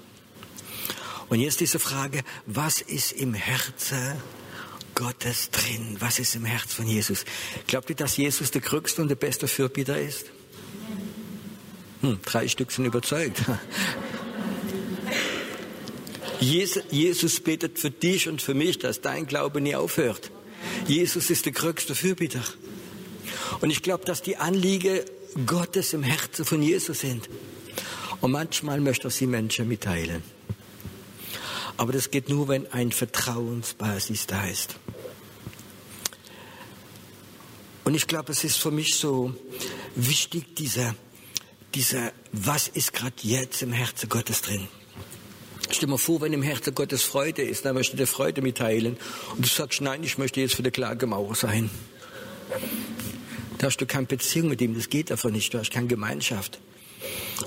Und 1.30 1.40
jetzt 1.40 1.60
diese 1.60 1.80
Frage, 1.80 2.22
was 2.46 2.82
ist 2.82 3.14
im 3.14 3.34
Herzen 3.34 4.14
Gottes 4.96 5.50
drin? 5.52 5.98
Was 6.00 6.20
ist 6.20 6.36
im 6.36 6.46
Herz 6.46 6.74
von 6.74 6.86
Jesus? 6.88 7.26
Glaubt 7.68 7.90
ihr, 7.90 7.96
dass 7.96 8.18
Jesus 8.18 8.52
der 8.52 8.62
größte 8.62 9.02
und 9.02 9.08
der 9.08 9.16
beste 9.16 9.48
Fürbitter 9.48 10.00
ist? 10.00 10.28
Hm, 12.02 12.20
drei 12.24 12.48
Stück 12.48 12.72
sind 12.72 12.86
überzeugt. 12.86 13.42
Jesus 16.40 17.40
betet 17.40 17.80
für 17.80 17.90
dich 17.90 18.28
und 18.28 18.42
für 18.42 18.54
mich, 18.54 18.78
dass 18.78 19.00
dein 19.00 19.26
Glaube 19.28 19.62
nie 19.62 19.76
aufhört. 19.76 20.30
Jesus 20.88 21.30
ist 21.30 21.46
der 21.46 21.54
größte 21.54 21.96
Fürbitter. 21.96 22.44
Und 23.62 23.70
ich 23.70 23.82
glaube, 23.82 24.04
dass 24.04 24.22
die 24.22 24.36
Anliegen 24.36 25.00
Gottes 25.46 25.94
im 25.94 26.04
Herzen 26.04 26.44
von 26.44 26.62
Jesus 26.62 27.00
sind. 27.00 27.30
Und 28.20 28.32
manchmal 28.32 28.82
möchte 28.82 29.08
er 29.08 29.12
sie 29.12 29.28
Menschen 29.28 29.68
mitteilen. 29.68 30.24
Aber 31.78 31.92
das 31.92 32.12
geht 32.12 32.30
nur, 32.30 32.48
wenn 32.48 32.72
ein 32.72 32.92
Vertrauensbasis 32.92 34.28
da 34.28 34.46
ist. 34.46 34.76
Und 37.84 37.96
ich 37.96 38.08
glaube, 38.08 38.32
es 38.32 38.44
ist 38.44 38.58
für 38.58 38.72
mich 38.72 38.96
so 38.96 39.36
wichtig, 39.96 40.56
dieser, 40.56 40.96
dieser, 41.74 42.12
was 42.32 42.68
ist 42.68 42.94
gerade 42.94 43.16
jetzt 43.22 43.62
im 43.62 43.74
Herzen 43.74 44.08
Gottes 44.08 44.42
drin? 44.42 44.68
Stell 45.70 45.88
dir 45.88 45.92
mal 45.92 45.98
vor, 45.98 46.22
wenn 46.22 46.34
im 46.34 46.44
Herzen 46.44 46.76
Gottes 46.76 47.04
Freude 47.04 47.42
ist, 47.42 47.66
dann 47.66 47.76
möchte 47.76 47.98
der 47.98 48.08
Freude 48.08 48.42
mitteilen. 48.42 48.98
Und 49.36 49.46
du 49.46 49.50
sagst, 49.50 49.82
nein, 49.82 50.04
ich 50.04 50.18
möchte 50.18 50.40
jetzt 50.40 50.56
für 50.56 50.64
die 50.64 50.72
Klagemauer 50.72 51.36
sein. 51.36 51.70
Da 53.58 53.68
hast 53.68 53.78
du 53.78 53.86
keine 53.86 54.06
Beziehung 54.06 54.50
mit 54.50 54.62
ihm, 54.62 54.76
das 54.76 54.90
geht 54.90 55.12
einfach 55.12 55.30
nicht, 55.30 55.54
du 55.54 55.58
hast 55.58 55.72
keine 55.72 55.88
Gemeinschaft. 55.88 56.60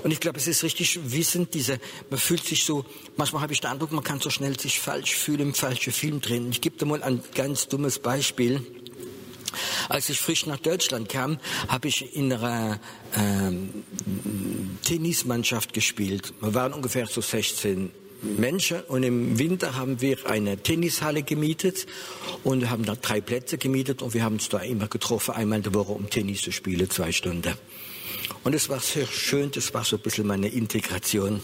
Und 0.03 0.11
ich 0.11 0.19
glaube, 0.19 0.37
es 0.37 0.47
ist 0.47 0.63
richtig 0.63 0.99
wissend, 1.11 1.53
diese, 1.53 1.79
man 2.09 2.19
fühlt 2.19 2.45
sich 2.45 2.63
so, 2.63 2.85
manchmal 3.15 3.41
habe 3.41 3.53
ich 3.53 3.61
den 3.61 3.71
Eindruck, 3.71 3.91
man 3.91 4.03
kann 4.03 4.19
so 4.19 4.29
schnell 4.29 4.59
sich 4.59 4.79
falsch 4.79 5.15
fühlen 5.15 5.39
im 5.39 5.53
falschen 5.53 5.93
Film 5.93 6.21
drin. 6.21 6.49
Ich 6.51 6.61
gebe 6.61 6.77
dir 6.77 6.85
mal 6.85 7.03
ein 7.03 7.21
ganz 7.33 7.67
dummes 7.67 7.99
Beispiel. 7.99 8.65
Als 9.89 10.09
ich 10.09 10.19
frisch 10.19 10.45
nach 10.45 10.59
Deutschland 10.59 11.09
kam, 11.09 11.39
habe 11.67 11.87
ich 11.87 12.15
in 12.15 12.31
einer 12.31 12.79
ähm, 13.15 13.83
Tennismannschaft 14.83 15.73
gespielt. 15.73 16.33
Wir 16.41 16.53
waren 16.53 16.73
ungefähr 16.73 17.07
so 17.07 17.21
16 17.21 17.91
Menschen 18.21 18.81
und 18.81 19.03
im 19.03 19.37
Winter 19.37 19.75
haben 19.75 20.01
wir 20.01 20.17
eine 20.29 20.57
Tennishalle 20.57 21.23
gemietet 21.23 21.85
und 22.43 22.69
haben 22.69 22.85
da 22.85 22.95
drei 22.95 23.21
Plätze 23.21 23.57
gemietet 23.57 24.01
und 24.01 24.13
wir 24.13 24.23
haben 24.23 24.33
uns 24.33 24.49
da 24.49 24.59
immer 24.59 24.87
getroffen, 24.87 25.35
einmal 25.35 25.57
in 25.57 25.63
der 25.63 25.73
Woche, 25.73 25.91
um 25.91 26.09
Tennis 26.09 26.41
zu 26.41 26.51
spielen, 26.51 26.89
zwei 26.89 27.11
Stunden. 27.11 27.53
Und 28.43 28.53
es 28.53 28.69
war 28.69 28.79
sehr 28.79 29.07
schön, 29.07 29.51
das 29.51 29.73
war 29.73 29.83
so 29.83 29.97
ein 29.97 30.01
bisschen 30.01 30.27
meine 30.27 30.47
Integration. 30.47 31.41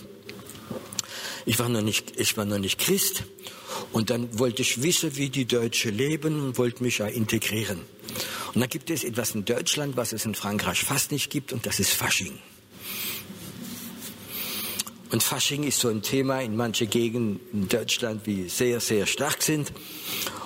Ich 1.46 1.60
war 1.60 1.70
noch 1.70 1.82
nicht, 1.82 2.20
ich 2.20 2.38
war 2.38 2.46
noch 2.46 2.60
nicht 2.60 2.80
Christ. 2.80 3.24
Und 3.92 4.10
dann 4.10 4.40
wollte 4.40 4.62
ich 4.62 4.82
wissen, 4.82 5.16
wie 5.18 5.30
die 5.30 5.46
Deutschen 5.46 5.98
leben 5.98 6.40
und 6.40 6.58
wollte 6.58 6.84
mich 6.84 7.00
ja 7.00 7.08
integrieren. 7.08 7.82
Und 8.54 8.62
dann 8.62 8.70
gibt 8.70 8.90
es 8.90 9.04
etwas 9.04 9.36
in 9.36 9.46
Deutschland, 9.46 9.98
was 9.98 10.14
es 10.14 10.26
in 10.26 10.36
Frankreich 10.36 10.84
fast 10.84 11.12
nicht 11.12 11.30
gibt, 11.30 11.54
und 11.54 11.66
das 11.66 11.80
ist 11.80 11.92
Fasching. 11.92 12.38
Und 15.12 15.22
Fasching 15.22 15.64
ist 15.64 15.80
so 15.80 15.90
ein 15.90 16.02
Thema 16.02 16.42
in 16.42 16.56
manchen 16.56 16.90
Gegenden 16.90 17.40
in 17.52 17.68
Deutschland, 17.68 18.26
die 18.26 18.50
sehr, 18.50 18.80
sehr 18.80 19.06
stark 19.06 19.44
sind. 19.44 19.72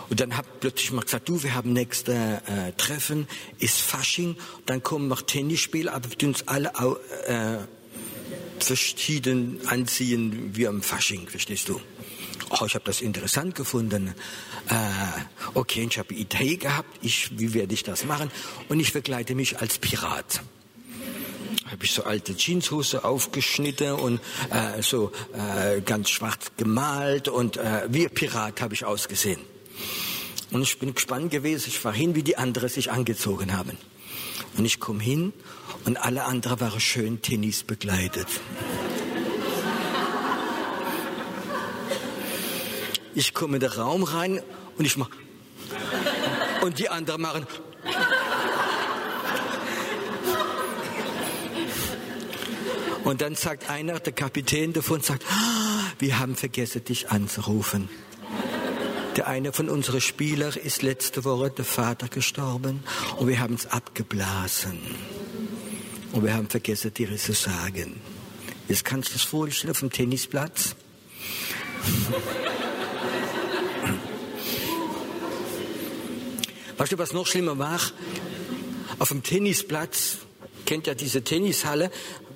Und 0.10 0.20
dann 0.20 0.38
hat 0.38 0.60
plötzlich 0.60 0.92
mal 0.92 1.02
gesagt, 1.02 1.28
du, 1.28 1.44
wir 1.44 1.54
haben 1.54 1.74
nächste 1.74 2.42
äh, 2.48 2.72
Treffen, 2.78 3.28
ist 3.60 3.82
Fasching, 3.82 4.38
dann 4.66 4.82
kommen 4.82 5.08
noch 5.08 5.22
Tennisspiele, 5.22 5.92
aber 5.92 6.10
wir 6.10 6.28
uns 6.28 6.48
alle 6.48 6.72
äh, 7.28 7.58
verschieden 8.64 9.60
anziehen 9.68 10.56
wie 10.56 10.68
am 10.68 10.82
Fasching, 10.82 11.28
verstehst 11.28 11.70
du? 11.70 11.82
Oh, 12.50 12.66
ich 12.66 12.76
habe 12.76 12.86
das 12.86 13.02
interessant 13.02 13.56
gefunden. 13.56 14.14
Äh, 14.70 14.74
okay, 15.54 15.86
ich 15.90 15.98
habe 16.00 16.14
Idee 16.14 16.56
gehabt, 16.56 16.90
ich, 17.02 17.38
wie 17.38 17.54
werde 17.54 17.74
ich 17.74 17.84
das 17.84 18.06
machen? 18.06 18.32
Und 18.70 18.80
ich 18.80 18.92
verkleide 18.92 19.36
mich 19.36 19.60
als 19.60 19.78
Pirat 19.78 20.42
habe 21.70 21.84
ich 21.84 21.92
so 21.92 22.04
alte 22.04 22.34
Jeanshose 22.34 23.04
aufgeschnitten 23.04 23.92
und 23.92 24.22
äh, 24.52 24.82
so 24.82 25.12
äh, 25.34 25.82
ganz 25.82 26.10
schwarz 26.10 26.52
gemalt 26.56 27.28
und 27.28 27.58
äh, 27.58 27.82
wie 27.90 28.08
Pirat 28.08 28.62
habe 28.62 28.74
ich 28.74 28.86
ausgesehen. 28.86 29.42
Und 30.52 30.62
ich 30.62 30.80
bin 30.80 30.94
gespannt 30.94 31.32
gewesen, 31.32 31.66
ich 31.68 31.84
war 31.84 31.94
hin, 31.94 32.16
wie 32.16 32.24
die 32.24 32.38
anderen 32.38 32.70
sich 32.70 32.92
angezogen 32.92 33.56
haben. 33.56 33.78
Und 34.58 34.66
ich 34.66 34.80
komme 34.80 35.02
hin 35.02 35.34
und 35.86 35.98
alle 35.98 36.24
anderen 36.26 36.60
waren 36.60 36.80
schön 36.80 37.22
Tennis 37.22 37.64
begleitet. 37.64 38.28
Ich 43.14 43.34
komme 43.34 43.56
in 43.56 43.62
den 43.62 43.72
Raum 43.72 44.04
rein 44.04 44.42
und 44.78 44.86
ich 44.86 44.96
mach 44.96 45.10
und 46.62 46.80
die 46.80 46.90
anderen 46.90 47.22
machen 47.22 47.48
und 53.04 53.22
dann 53.22 53.36
sagt 53.36 53.70
einer, 53.70 54.00
der 54.00 54.14
Kapitän 54.14 54.74
davon, 54.74 55.02
sagt, 55.02 55.24
ah, 55.30 55.94
wir 55.98 56.20
haben 56.20 56.36
vergessen, 56.36 56.84
dich 56.84 57.10
anzurufen. 57.10 57.90
Der 59.18 59.28
eine 59.28 59.52
von 59.52 59.70
unseren 59.70 60.00
Spielern 60.00 60.54
ist 60.54 60.82
letzte 60.84 61.26
Woche 61.26 61.50
der 61.50 61.66
Vater 61.66 62.08
gestorben 62.08 62.84
und 63.18 63.28
wir 63.28 63.40
haben 63.40 63.56
es 63.56 63.66
abgeblasen. 63.66 64.78
Und 66.12 66.24
wir 66.24 66.36
haben 66.36 66.48
vergessen, 66.48 66.94
dir 66.94 67.18
zu 67.18 67.34
sagen. 67.34 68.00
Jetzt 68.68 68.86
kannst 68.86 69.10
du 69.10 69.14
das 69.14 69.24
vorstellen 69.24 69.72
auf 69.72 69.80
dem 69.80 69.92
Tennisplatz. 69.92 70.76
weißt 76.78 76.92
du, 76.92 77.00
was 77.00 77.12
noch 77.12 77.26
schlimmer 77.26 77.58
war? 77.58 77.82
Auf 79.00 79.10
dem 79.10 79.24
Tennisplatz, 79.24 80.20
kennt 80.68 80.86
ja 80.86 80.94
diese 80.94 81.24
Tennishalle, 81.24 81.90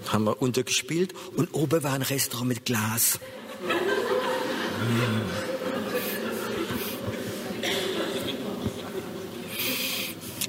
haben 0.08 0.24
wir 0.24 0.42
untergespielt 0.42 1.14
und 1.36 1.54
oben 1.54 1.84
war 1.84 1.94
ein 1.94 2.02
Restaurant 2.02 2.48
mit 2.48 2.66
Glas. 2.66 3.20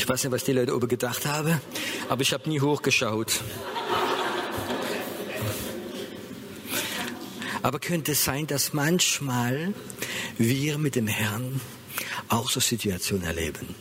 Ich 0.03 0.09
weiß 0.09 0.25
nicht, 0.25 0.33
was 0.33 0.43
die 0.43 0.53
Leute 0.53 0.75
oben 0.75 0.89
gedacht 0.89 1.27
haben, 1.27 1.61
aber 2.09 2.23
ich 2.23 2.33
habe 2.33 2.49
nie 2.49 2.61
hochgeschaut. 2.61 3.41
Aber 7.63 7.79
könnte 7.79 8.11
es 8.11 8.25
sein, 8.25 8.49
dass 8.49 8.73
manchmal 8.73 9.73
wir 10.39 10.79
mit 10.79 10.97
dem 10.97 11.07
Herrn 11.07 11.61
auch 12.27 12.51
so 12.51 12.59
Situationen 12.59 13.25
erleben? 13.25 13.77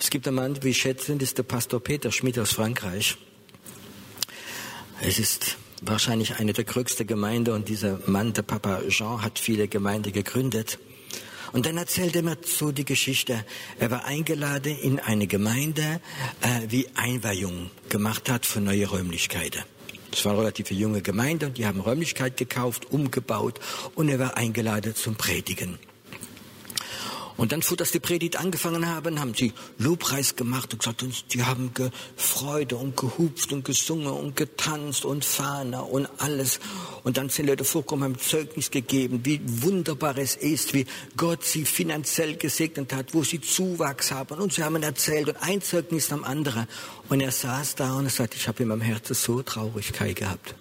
Es 0.00 0.10
gibt 0.10 0.26
einen 0.26 0.34
Mann, 0.34 0.60
wie 0.64 0.70
ich 0.70 0.78
schätze, 0.78 1.14
das 1.14 1.22
ist 1.22 1.38
der 1.38 1.44
Pastor 1.44 1.78
Peter 1.78 2.10
Schmidt 2.10 2.36
aus 2.36 2.50
Frankreich. 2.50 3.16
Es 5.02 5.20
ist 5.20 5.56
wahrscheinlich 5.82 6.40
eine 6.40 6.52
der 6.52 6.64
größten 6.64 7.06
Gemeinden 7.06 7.54
und 7.54 7.68
dieser 7.68 8.00
Mann, 8.06 8.32
der 8.32 8.42
Papa 8.42 8.82
Jean, 8.88 9.22
hat 9.22 9.38
viele 9.38 9.68
Gemeinden 9.68 10.12
gegründet. 10.12 10.80
Und 11.52 11.66
dann 11.66 11.76
erzählt 11.76 12.14
er 12.16 12.22
mir 12.22 12.36
so 12.44 12.72
die 12.72 12.84
Geschichte. 12.84 13.44
Er 13.78 13.90
war 13.90 14.04
eingeladen 14.04 14.76
in 14.78 15.00
eine 15.00 15.26
Gemeinde, 15.26 16.00
äh, 16.40 16.66
wie 16.68 16.88
Einweihung 16.94 17.70
gemacht 17.88 18.30
hat 18.30 18.46
für 18.46 18.60
neue 18.60 18.86
Räumlichkeiten. 18.86 19.62
Das 20.10 20.24
war 20.24 20.32
eine 20.32 20.40
relativ 20.42 20.70
junge 20.70 21.02
Gemeinde 21.02 21.46
und 21.46 21.58
die 21.58 21.66
haben 21.66 21.80
Räumlichkeit 21.80 22.36
gekauft, 22.36 22.90
umgebaut 22.90 23.60
und 23.94 24.08
er 24.08 24.18
war 24.18 24.36
eingeladen 24.36 24.94
zum 24.94 25.16
Predigen. 25.16 25.78
Und 27.38 27.52
dann, 27.52 27.60
dass 27.76 27.92
die 27.92 28.00
Predigt 28.00 28.36
angefangen 28.36 28.88
haben, 28.88 29.20
haben 29.20 29.32
sie 29.32 29.52
Lobpreis 29.78 30.34
gemacht 30.34 30.72
und 30.72 30.80
gesagt, 30.80 31.04
die 31.32 31.44
haben 31.44 31.72
gefreut 31.72 32.72
und 32.72 32.96
gehupft 32.96 33.52
und 33.52 33.64
gesungen 33.64 34.08
und 34.08 34.34
getanzt 34.34 35.04
und 35.04 35.24
Fahne 35.24 35.84
und 35.84 36.08
alles. 36.18 36.58
Und 37.04 37.16
dann 37.16 37.28
sind 37.28 37.46
Leute 37.46 37.62
vorgekommen, 37.62 38.12
haben 38.12 38.18
Zeugnis 38.18 38.72
gegeben, 38.72 39.20
wie 39.22 39.40
wunderbar 39.44 40.18
es 40.18 40.34
ist, 40.34 40.74
wie 40.74 40.84
Gott 41.16 41.44
sie 41.44 41.64
finanziell 41.64 42.34
gesegnet 42.34 42.92
hat, 42.92 43.14
wo 43.14 43.22
sie 43.22 43.40
Zuwachs 43.40 44.10
haben. 44.10 44.40
Und 44.40 44.54
sie 44.54 44.64
haben 44.64 44.82
erzählt 44.82 45.28
und 45.28 45.36
ein 45.36 45.62
Zeugnis 45.62 46.10
am 46.10 46.24
anderen. 46.24 46.66
Und 47.08 47.20
er 47.20 47.30
saß 47.30 47.76
da 47.76 47.94
und 47.94 48.06
er 48.06 48.10
sagte, 48.10 48.36
ich 48.36 48.48
habe 48.48 48.64
in 48.64 48.70
meinem 48.70 48.80
Herzen 48.80 49.14
so 49.14 49.42
Traurigkeit 49.42 50.16
gehabt. 50.16 50.56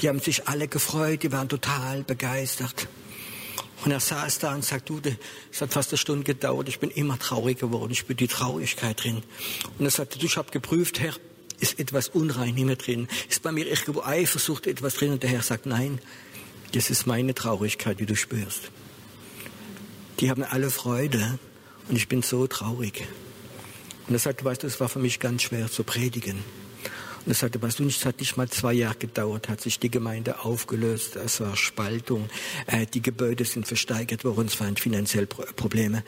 Die 0.00 0.08
haben 0.08 0.18
sich 0.18 0.48
alle 0.48 0.66
gefreut, 0.66 1.22
die 1.22 1.30
waren 1.30 1.48
total 1.48 2.02
begeistert. 2.02 2.88
Und 3.84 3.92
er 3.92 4.00
saß 4.00 4.40
da 4.40 4.54
und 4.54 4.64
sagt, 4.64 4.88
du, 4.88 5.00
es 5.52 5.60
hat 5.60 5.72
fast 5.72 5.90
eine 5.90 5.98
Stunde 5.98 6.24
gedauert, 6.24 6.68
ich 6.68 6.80
bin 6.80 6.90
immer 6.90 7.18
traurig 7.18 7.58
geworden, 7.58 7.92
ich 7.92 8.06
bin 8.06 8.16
die 8.16 8.26
Traurigkeit 8.26 9.02
drin. 9.02 9.22
Und 9.78 9.84
er 9.84 9.90
sagte, 9.90 10.18
du, 10.18 10.26
ich 10.26 10.36
habe 10.36 10.50
geprüft, 10.50 10.98
Herr, 11.00 11.14
ist 11.60 11.78
etwas 11.78 12.08
unrein 12.08 12.56
in 12.56 12.66
mir 12.66 12.76
drin? 12.76 13.08
Ist 13.28 13.42
bei 13.42 13.52
mir 13.52 13.66
irgendwo 13.66 14.02
Eifersucht 14.02 14.66
etwas 14.66 14.94
drin? 14.94 15.12
Und 15.12 15.22
der 15.22 15.30
Herr 15.30 15.42
sagt, 15.42 15.66
nein, 15.66 16.00
das 16.72 16.90
ist 16.90 17.06
meine 17.06 17.34
Traurigkeit, 17.34 17.98
wie 17.98 18.06
du 18.06 18.16
spürst. 18.16 18.70
Die 20.20 20.30
haben 20.30 20.42
alle 20.42 20.70
Freude 20.70 21.38
und 21.88 21.96
ich 21.96 22.08
bin 22.08 22.22
so 22.22 22.46
traurig. 22.46 23.06
Und 24.06 24.14
er 24.14 24.18
sagte, 24.18 24.44
weißt 24.44 24.62
du, 24.62 24.66
es 24.66 24.80
war 24.80 24.88
für 24.88 24.98
mich 24.98 25.20
ganz 25.20 25.42
schwer 25.42 25.70
zu 25.70 25.84
predigen. 25.84 26.42
Und 27.24 27.32
er 27.32 27.34
sagte, 27.34 27.60
weißt 27.60 27.78
du, 27.78 27.86
es 27.86 28.04
hat 28.04 28.20
nicht 28.20 28.36
mal 28.36 28.48
zwei 28.48 28.72
Jahre 28.72 28.96
gedauert, 28.96 29.48
hat 29.48 29.60
sich 29.60 29.78
die 29.78 29.90
Gemeinde 29.90 30.44
aufgelöst, 30.44 31.16
es 31.16 31.40
war 31.40 31.56
Spaltung, 31.56 32.28
äh, 32.66 32.86
die 32.86 33.02
Gebäude 33.02 33.44
sind 33.44 33.66
versteigert 33.66 34.24
worden, 34.24 34.46
es 34.46 34.58
waren 34.60 34.76
finanzielle 34.76 35.26
Probleme. 35.26 36.04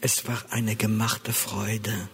Es 0.00 0.26
war 0.26 0.44
eine 0.50 0.76
gemachte 0.76 1.32
Freude. 1.32 2.08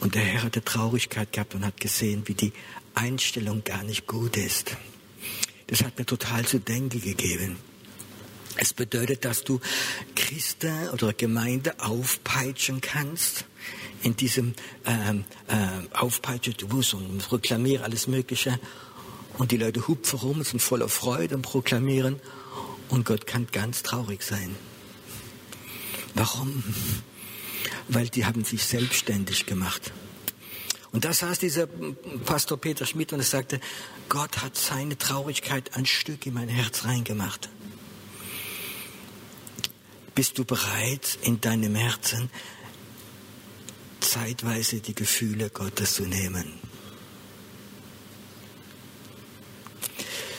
Und 0.00 0.14
der 0.14 0.22
Herr 0.22 0.42
hatte 0.44 0.64
Traurigkeit 0.64 1.32
gehabt 1.32 1.54
und 1.54 1.64
hat 1.64 1.78
gesehen, 1.78 2.22
wie 2.26 2.34
die 2.34 2.52
Einstellung 2.94 3.64
gar 3.64 3.82
nicht 3.84 4.06
gut 4.06 4.36
ist. 4.36 4.76
Das 5.66 5.82
hat 5.84 5.98
mir 5.98 6.06
total 6.06 6.44
zu 6.44 6.58
denken 6.58 7.00
gegeben. 7.00 7.56
Es 8.56 8.72
bedeutet, 8.72 9.24
dass 9.24 9.44
du 9.44 9.60
Christen 10.16 10.88
oder 10.90 11.12
Gemeinde 11.12 11.78
aufpeitschen 11.80 12.80
kannst, 12.80 13.44
in 14.02 14.16
diesem 14.16 14.54
ähm, 14.86 15.24
äh, 15.48 16.66
musst 16.68 16.94
und 16.94 17.18
proklamiere 17.18 17.84
alles 17.84 18.06
Mögliche. 18.06 18.58
Und 19.38 19.52
die 19.52 19.56
Leute 19.56 19.86
hupfen 19.88 20.18
rum, 20.18 20.42
sind 20.42 20.60
voller 20.60 20.88
Freude 20.88 21.36
und 21.36 21.42
proklamieren. 21.42 22.20
Und 22.88 23.06
Gott 23.06 23.26
kann 23.26 23.46
ganz 23.52 23.82
traurig 23.82 24.22
sein. 24.22 24.54
Warum? 26.14 26.62
Weil 27.88 28.08
die 28.08 28.26
haben 28.26 28.44
sich 28.44 28.64
selbstständig 28.64 29.46
gemacht. 29.46 29.92
Und 30.92 31.04
da 31.04 31.12
saß 31.12 31.38
dieser 31.38 31.68
Pastor 32.24 32.58
Peter 32.58 32.84
Schmidt 32.84 33.12
und 33.12 33.20
er 33.20 33.24
sagte, 33.24 33.60
Gott 34.08 34.42
hat 34.42 34.56
seine 34.56 34.98
Traurigkeit 34.98 35.76
ein 35.76 35.86
Stück 35.86 36.26
in 36.26 36.34
mein 36.34 36.48
Herz 36.48 36.84
reingemacht. 36.84 37.48
Bist 40.16 40.36
du 40.38 40.44
bereit, 40.44 41.18
in 41.22 41.40
deinem 41.40 41.76
Herzen 41.76 42.28
zeitweise 44.00 44.80
die 44.80 44.94
Gefühle 44.94 45.50
Gottes 45.50 45.94
zu 45.94 46.04
nehmen. 46.04 46.44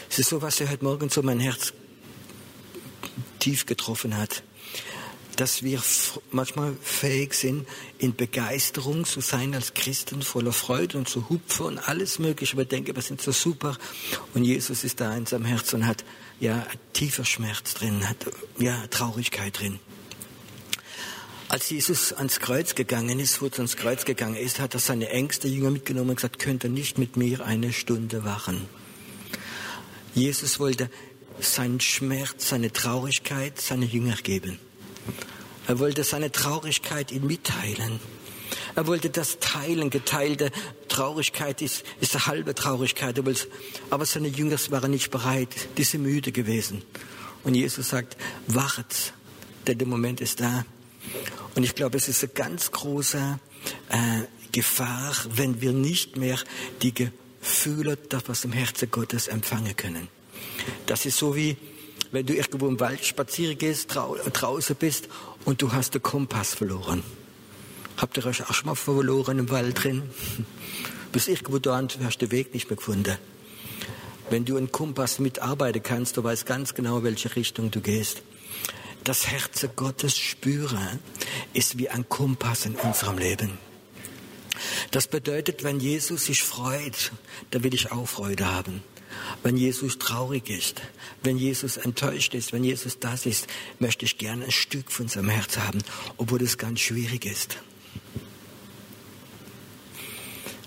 Es 0.09 0.19
ist 0.19 0.29
so, 0.29 0.41
was 0.41 0.59
er 0.59 0.69
heute 0.69 0.83
Morgen 0.83 1.09
so 1.09 1.21
mein 1.21 1.39
Herz 1.39 1.73
tief 3.39 3.65
getroffen 3.65 4.17
hat, 4.17 4.43
dass 5.37 5.63
wir 5.63 5.81
manchmal 6.31 6.75
fähig 6.81 7.33
sind, 7.33 7.67
in 7.97 8.15
Begeisterung 8.15 9.05
zu 9.05 9.21
sein 9.21 9.55
als 9.55 9.73
Christen, 9.73 10.21
voller 10.21 10.53
Freude 10.53 10.97
und 10.97 11.07
zu 11.07 11.29
hupfen 11.29 11.65
und 11.65 11.77
alles 11.79 12.19
Mögliche. 12.19 12.57
Wir 12.57 12.65
denken, 12.65 12.95
wir 12.95 13.01
sind 13.01 13.21
so 13.21 13.31
super. 13.31 13.77
Und 14.33 14.43
Jesus 14.43 14.83
ist 14.83 14.99
da 14.99 15.15
in 15.15 15.25
seinem 15.25 15.45
Herz 15.45 15.73
und 15.73 15.87
hat 15.87 16.03
ja 16.39 16.67
tiefer 16.93 17.25
Schmerz 17.25 17.73
drin, 17.73 18.07
hat 18.07 18.17
ja 18.59 18.85
Traurigkeit 18.87 19.59
drin. 19.59 19.79
Als 21.51 21.69
Jesus 21.69 22.13
ans 22.13 22.39
Kreuz 22.39 22.75
gegangen 22.75 23.19
ist, 23.19 23.41
er 23.41 23.57
ans 23.57 23.75
Kreuz 23.75 24.05
gegangen 24.05 24.37
ist, 24.37 24.61
hat 24.61 24.73
er 24.73 24.79
seine 24.79 25.09
engste 25.09 25.49
Jünger 25.49 25.71
mitgenommen 25.71 26.11
und 26.11 26.15
gesagt, 26.15 26.39
könnt 26.39 26.63
ihr 26.63 26.69
nicht 26.69 26.97
mit 26.97 27.17
mir 27.17 27.45
eine 27.45 27.73
Stunde 27.73 28.23
wachen. 28.23 28.69
Jesus 30.15 30.61
wollte 30.61 30.89
seinen 31.41 31.81
Schmerz, 31.81 32.47
seine 32.47 32.71
Traurigkeit 32.71 33.59
seine 33.59 33.83
Jünger 33.83 34.15
geben. 34.15 34.59
Er 35.67 35.77
wollte 35.79 36.05
seine 36.05 36.31
Traurigkeit 36.31 37.11
ihnen 37.11 37.27
mitteilen. 37.27 37.99
Er 38.75 38.87
wollte 38.87 39.09
das 39.09 39.39
teilen. 39.39 39.89
Geteilte 39.89 40.51
Traurigkeit 40.87 41.61
ist, 41.61 41.83
ist 41.99 42.15
eine 42.15 42.27
halbe 42.27 42.55
Traurigkeit. 42.55 43.19
Aber 43.89 44.05
seine 44.05 44.29
Jünger 44.29 44.57
waren 44.69 44.91
nicht 44.91 45.11
bereit. 45.11 45.49
Die 45.77 45.83
sind 45.83 46.03
müde 46.03 46.31
gewesen. 46.31 46.81
Und 47.43 47.55
Jesus 47.55 47.89
sagt, 47.89 48.15
wachet, 48.47 49.11
denn 49.67 49.79
der 49.79 49.87
Moment 49.87 50.21
ist 50.21 50.39
da. 50.39 50.63
Und 51.55 51.63
ich 51.63 51.75
glaube, 51.75 51.97
es 51.97 52.07
ist 52.07 52.23
eine 52.23 52.33
ganz 52.33 52.71
große 52.71 53.39
äh, 53.89 53.97
Gefahr, 54.51 55.13
wenn 55.35 55.61
wir 55.61 55.73
nicht 55.73 56.17
mehr 56.17 56.37
die 56.81 56.93
Gefühle, 56.93 57.97
das 57.97 58.23
was 58.27 58.45
im 58.45 58.51
Herzen 58.51 58.89
Gottes 58.91 59.27
empfangen 59.27 59.75
können. 59.75 60.07
Das 60.85 61.05
ist 61.05 61.17
so 61.17 61.35
wie, 61.35 61.57
wenn 62.11 62.25
du 62.25 62.33
irgendwo 62.33 62.67
im 62.67 62.79
Wald 62.79 63.05
spazieren 63.05 63.57
gehst, 63.57 63.89
trau 63.89 64.15
draußen 64.15 64.75
bist 64.75 65.07
und 65.45 65.61
du 65.61 65.71
hast 65.71 65.93
den 65.93 66.01
Kompass 66.01 66.53
verloren. 66.53 67.03
Habt 67.97 68.17
ihr 68.17 68.25
euch 68.25 68.43
auch 68.49 68.53
schon 68.53 68.67
mal 68.67 68.75
verloren 68.75 69.39
im 69.39 69.49
Wald 69.49 69.83
drin? 69.83 70.03
Bist 71.11 71.27
irgendwo 71.27 71.59
da 71.59 71.77
und 71.77 71.99
hast 72.03 72.19
den 72.19 72.31
Weg 72.31 72.53
nicht 72.53 72.69
mehr 72.69 72.77
gefunden. 72.77 73.17
Wenn 74.29 74.45
du 74.45 74.55
einen 74.55 74.71
Kompass 74.71 75.19
mitarbeiten 75.19 75.83
kannst, 75.83 76.15
du 76.15 76.23
weißt 76.23 76.45
ganz 76.45 76.73
genau, 76.73 77.03
welche 77.03 77.35
Richtung 77.35 77.69
du 77.69 77.81
gehst 77.81 78.23
das 79.03 79.27
Herz 79.27 79.67
Gottes 79.75 80.17
spüre, 80.17 80.99
ist 81.53 81.77
wie 81.77 81.89
ein 81.89 82.07
Kompass 82.07 82.65
in 82.65 82.75
unserem 82.75 83.17
Leben. 83.17 83.57
Das 84.91 85.07
bedeutet, 85.07 85.63
wenn 85.63 85.79
Jesus 85.79 86.25
sich 86.25 86.43
freut, 86.43 87.11
dann 87.49 87.63
will 87.63 87.73
ich 87.73 87.91
auch 87.91 88.07
Freude 88.07 88.45
haben. 88.45 88.83
Wenn 89.43 89.57
Jesus 89.57 89.97
traurig 89.97 90.49
ist, 90.49 90.81
wenn 91.23 91.37
Jesus 91.37 91.77
enttäuscht 91.77 92.33
ist, 92.33 92.53
wenn 92.53 92.63
Jesus 92.63 92.99
das 92.99 93.25
ist, 93.25 93.47
möchte 93.79 94.05
ich 94.05 94.17
gerne 94.17 94.45
ein 94.45 94.51
Stück 94.51 94.91
von 94.91 95.07
seinem 95.07 95.29
Herz 95.29 95.57
haben, 95.57 95.79
obwohl 96.17 96.41
es 96.43 96.57
ganz 96.57 96.79
schwierig 96.79 97.25
ist. 97.25 97.57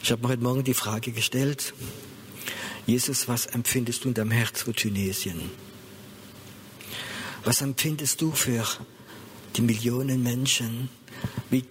Ich 0.02 0.10
habe 0.10 0.22
mir 0.22 0.28
heute 0.28 0.42
Morgen 0.42 0.64
die 0.64 0.74
Frage 0.74 1.12
gestellt, 1.12 1.72
Jesus, 2.86 3.28
was 3.28 3.46
empfindest 3.46 4.04
du 4.04 4.08
in 4.08 4.14
deinem 4.14 4.32
Herz 4.32 4.62
für 4.62 4.74
Tunesien? 4.74 5.50
Was 7.44 7.60
empfindest 7.60 8.20
du 8.20 8.32
für 8.32 8.64
die 9.56 9.62
Millionen 9.62 10.22
Menschen, 10.22 10.88
wie 11.50 11.64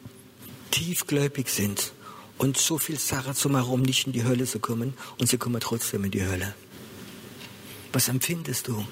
tiefgläubig 0.72 1.50
sind 1.50 1.94
und 2.38 2.58
so 2.58 2.78
viel 2.78 3.00
Sache 3.00 3.34
zu 3.34 3.50
machen, 3.50 3.72
um 3.72 3.82
nicht 3.82 4.08
in 4.08 4.14
die 4.14 4.24
Hölle 4.24 4.46
zu 4.46 4.60
kommen 4.60 4.94
und 5.20 5.28
sie 5.28 5.38
kommen 5.38 5.60
trotzdem 5.60 6.04
in 6.04 6.12
die 6.12 6.26
Hölle. 6.26 6.54
Was 7.92 8.08
empfindest 8.08 8.68
du, 8.68 8.86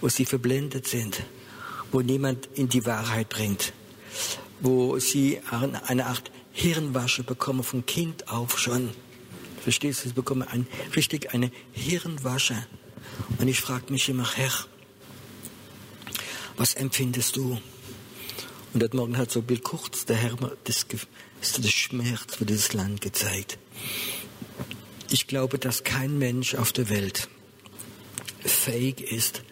wo 0.00 0.08
sie 0.08 0.24
verblendet 0.24 0.86
sind, 0.86 1.22
wo 1.90 2.00
niemand 2.00 2.48
in 2.54 2.68
die 2.68 2.84
Wahrheit 2.86 3.28
bringt, 3.28 3.72
wo 4.60 4.98
sie 4.98 5.40
eine 5.50 6.06
Art 6.06 6.30
Hirnwasche 6.52 7.24
bekommen 7.24 7.62
von 7.62 7.84
Kind 7.84 8.28
auf 8.28 8.58
schon? 8.58 8.90
Verstehst 9.60 10.04
du? 10.04 10.08
Sie 10.08 10.14
bekommen 10.14 10.46
ein, 10.46 10.66
richtig 10.94 11.34
eine 11.34 11.50
Hirnwasche. 11.72 12.66
Und 13.38 13.48
ich 13.48 13.60
frage 13.60 13.92
mich 13.92 14.08
immer, 14.08 14.28
Herr, 14.36 14.52
was 16.56 16.74
empfindest 16.74 17.36
du? 17.36 17.60
Und 18.72 18.82
heute 18.82 18.96
Morgen 18.96 19.16
hat 19.16 19.30
so 19.30 19.42
Bill 19.42 19.60
Kurz, 19.60 20.04
der 20.04 20.16
Herr, 20.16 20.36
das, 20.64 20.86
das 21.40 21.70
Schmerz 21.70 22.36
für 22.36 22.44
dieses 22.44 22.72
Land 22.72 23.00
gezeigt. 23.00 23.58
Ich 25.10 25.26
glaube, 25.26 25.58
dass 25.58 25.84
kein 25.84 26.18
Mensch 26.18 26.54
auf 26.54 26.72
der 26.72 26.88
Welt 26.88 27.28
fähig 28.44 29.00
ist, 29.00 29.42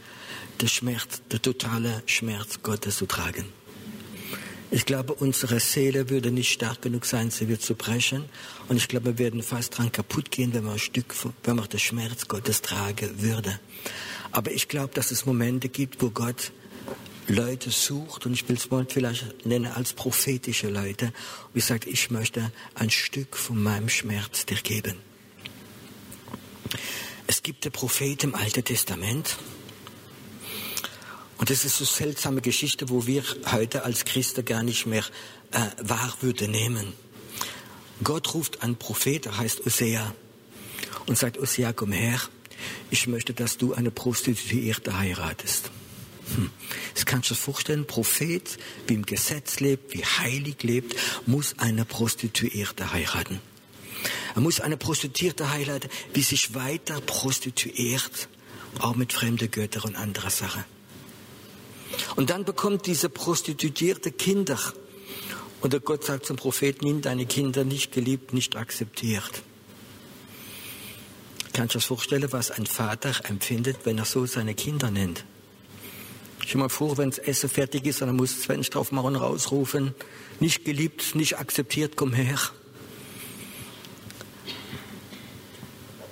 der 0.61 0.67
Schmerz, 0.67 1.23
der 1.31 1.43
totale 1.43 2.03
Schmerz 2.07 2.61
Gottes 2.63 2.97
zu 2.97 3.07
tragen. 3.07 3.47
Ich 4.71 4.87
glaube, 4.87 5.15
unsere 5.15 5.61
Seele 5.61 6.11
würde 6.11 6.33
nicht 6.33 6.53
stark 6.53 6.83
genug 6.83 7.05
sein, 7.05 7.31
sie 7.31 7.49
wird 7.49 7.63
zu 7.63 7.77
brechen. 7.77 8.25
Und 8.69 8.77
ich 8.77 8.89
glaube, 8.89 9.07
wir 9.07 9.19
werden 9.19 9.43
fast 9.43 9.79
dran 9.79 9.93
kaputt 9.93 10.33
gehen, 10.33 10.53
wenn 10.53 10.65
wir 10.65 10.73
ein 10.73 10.79
Stück, 10.79 11.15
wenn 11.45 11.57
wir 11.57 11.67
den 11.67 11.79
Schmerz 11.79 12.27
Gottes 12.27 12.61
tragen 12.61 13.23
würde. 13.23 13.61
Aber 14.33 14.51
ich 14.51 14.67
glaube, 14.67 14.93
dass 14.93 15.13
es 15.13 15.27
Momente 15.27 15.69
gibt, 15.69 16.03
wo 16.03 16.11
Gott 16.11 16.51
Leute 17.27 17.71
sucht, 17.71 18.27
und 18.27 18.35
ich 18.35 18.49
will 18.49 18.57
es 18.57 18.71
mal 18.71 18.87
vielleicht 18.89 19.47
nennen 19.47 19.73
als 19.73 19.95
prophetische 19.95 20.69
Leute, 20.69 21.13
wie 21.55 21.61
sagt, 21.61 21.87
ich 21.87 22.11
möchte 22.11 22.53
ein 22.75 22.91
Stück 22.91 23.37
von 23.37 23.63
meinem 23.63 23.89
Schmerz 23.89 24.45
dir 24.45 24.57
geben. 24.57 24.97
Es 27.27 27.43
gibt 27.43 27.65
den 27.65 27.73
Prophet 27.73 28.25
im 28.25 28.35
Alten 28.35 28.65
Testament, 28.65 29.37
und 31.39 31.51
das 31.51 31.65
ist 31.65 31.79
so 31.79 31.85
seltsame 31.85 32.41
Geschichte, 32.41 32.89
wo 32.89 33.07
wir 33.07 33.25
heute 33.51 33.85
als 33.85 34.05
Christen 34.05 34.45
gar 34.45 34.63
nicht 34.63 34.87
mehr 34.87 35.05
äh, 35.51 35.59
wahr 35.83 36.17
würde 36.21 36.49
nehmen. 36.49 36.93
Gott 38.03 38.35
ruft 38.35 38.63
einen 38.63 38.77
Prophet, 38.77 39.25
der 39.25 39.39
heißt 39.39 39.67
Osea, 39.67 40.15
und 41.07 41.19
sagt, 41.19 41.39
Osea, 41.39 41.73
komm 41.73 41.93
her, 41.93 42.21
ich 42.91 43.07
möchte, 43.07 43.35
dass 43.35 43.57
du 43.57 43.75
eine 43.75 43.91
Prostituierte 43.91 44.97
heiratest. 44.97 45.71
Hm. 46.37 46.51
Das 46.95 47.07
kannst 47.07 47.31
du 47.31 47.35
dir 47.35 47.41
vorstellen, 47.41 47.87
Prophet, 47.87 48.59
wie 48.87 48.95
im 48.95 49.07
Gesetz 49.07 49.61
lebt, 49.61 49.95
wie 49.95 50.05
heilig 50.05 50.63
lebt, 50.63 50.97
muss 51.27 51.59
eine 51.59 51.85
Prostituierte 51.85 52.93
heiraten. 52.93 53.41
Er 54.35 54.41
muss 54.41 54.61
eine 54.61 54.77
Prostituierte 54.77 55.51
heiraten, 55.51 55.89
wie 56.13 56.23
sich 56.23 56.55
weiter 56.55 57.01
prostituiert, 57.01 58.29
auch 58.79 58.97
mit 58.97 59.13
fremden 59.13 59.51
Göttern 59.51 59.83
und 59.83 59.97
anderer 59.97 60.31
Sachen. 60.31 60.65
Und 62.17 62.31
dann 62.31 62.45
bekommt 62.45 62.87
diese 62.87 63.09
Prostituierte 63.09 64.11
Kinder. 64.11 64.59
Und 65.61 65.73
der 65.73 65.81
Gott 65.81 66.05
sagt 66.05 66.27
zum 66.27 66.37
Propheten, 66.37 66.85
nimm 66.85 67.01
deine 67.01 67.27
Kinder 67.27 67.65
nicht 67.65 67.93
geliebt, 67.93 68.33
nicht 68.33 68.57
akzeptiert. 68.57 69.43
Kannst 71.53 71.75
du 71.75 71.79
dir 71.79 71.85
vorstellen, 71.85 72.33
was 72.33 72.51
ein 72.51 72.67
Vater 72.67 73.13
empfindet, 73.29 73.79
wenn 73.85 73.99
er 73.99 74.05
so 74.05 74.27
seine 74.27 74.55
Kinder 74.55 74.91
nennt? 74.91 75.25
Ich 76.47 76.55
mal 76.55 76.69
vor, 76.69 76.99
wenn 76.99 77.11
das 77.11 77.19
Essen 77.19 77.49
fertig 77.49 77.87
ist, 77.87 78.03
dann 78.03 78.15
muss 78.15 78.43
Sven 78.43 78.63
drauf 78.63 78.93
machen 78.93 79.07
und 79.07 79.17
rausrufen, 79.17 79.95
nicht 80.41 80.65
geliebt, 80.65 81.15
nicht 81.15 81.39
akzeptiert, 81.39 81.97
komm 81.97 82.13
her. 82.13 82.39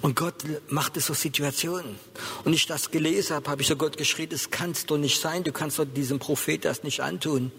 Und 0.01 0.17
Gott 0.17 0.35
macht 0.69 0.97
es 0.97 1.07
so 1.07 1.15
Situationen. 1.15 1.97
Und 2.45 2.55
ich 2.55 2.67
das 2.67 2.91
gelesen 2.91 3.37
habe, 3.37 3.51
habe 3.51 3.63
ich 3.63 3.69
so 3.69 3.77
Gott 3.77 3.97
geschrien, 3.97 4.31
das 4.31 4.51
kannst 4.51 4.91
doch 4.91 4.99
nicht 4.99 5.21
sein, 5.21 5.45
du 5.45 5.53
kannst 5.53 5.79
doch 5.79 5.85
diesem 5.85 6.19
Prophet 6.19 6.65
das 6.65 6.83
nicht 6.83 7.01
antun. 7.01 7.53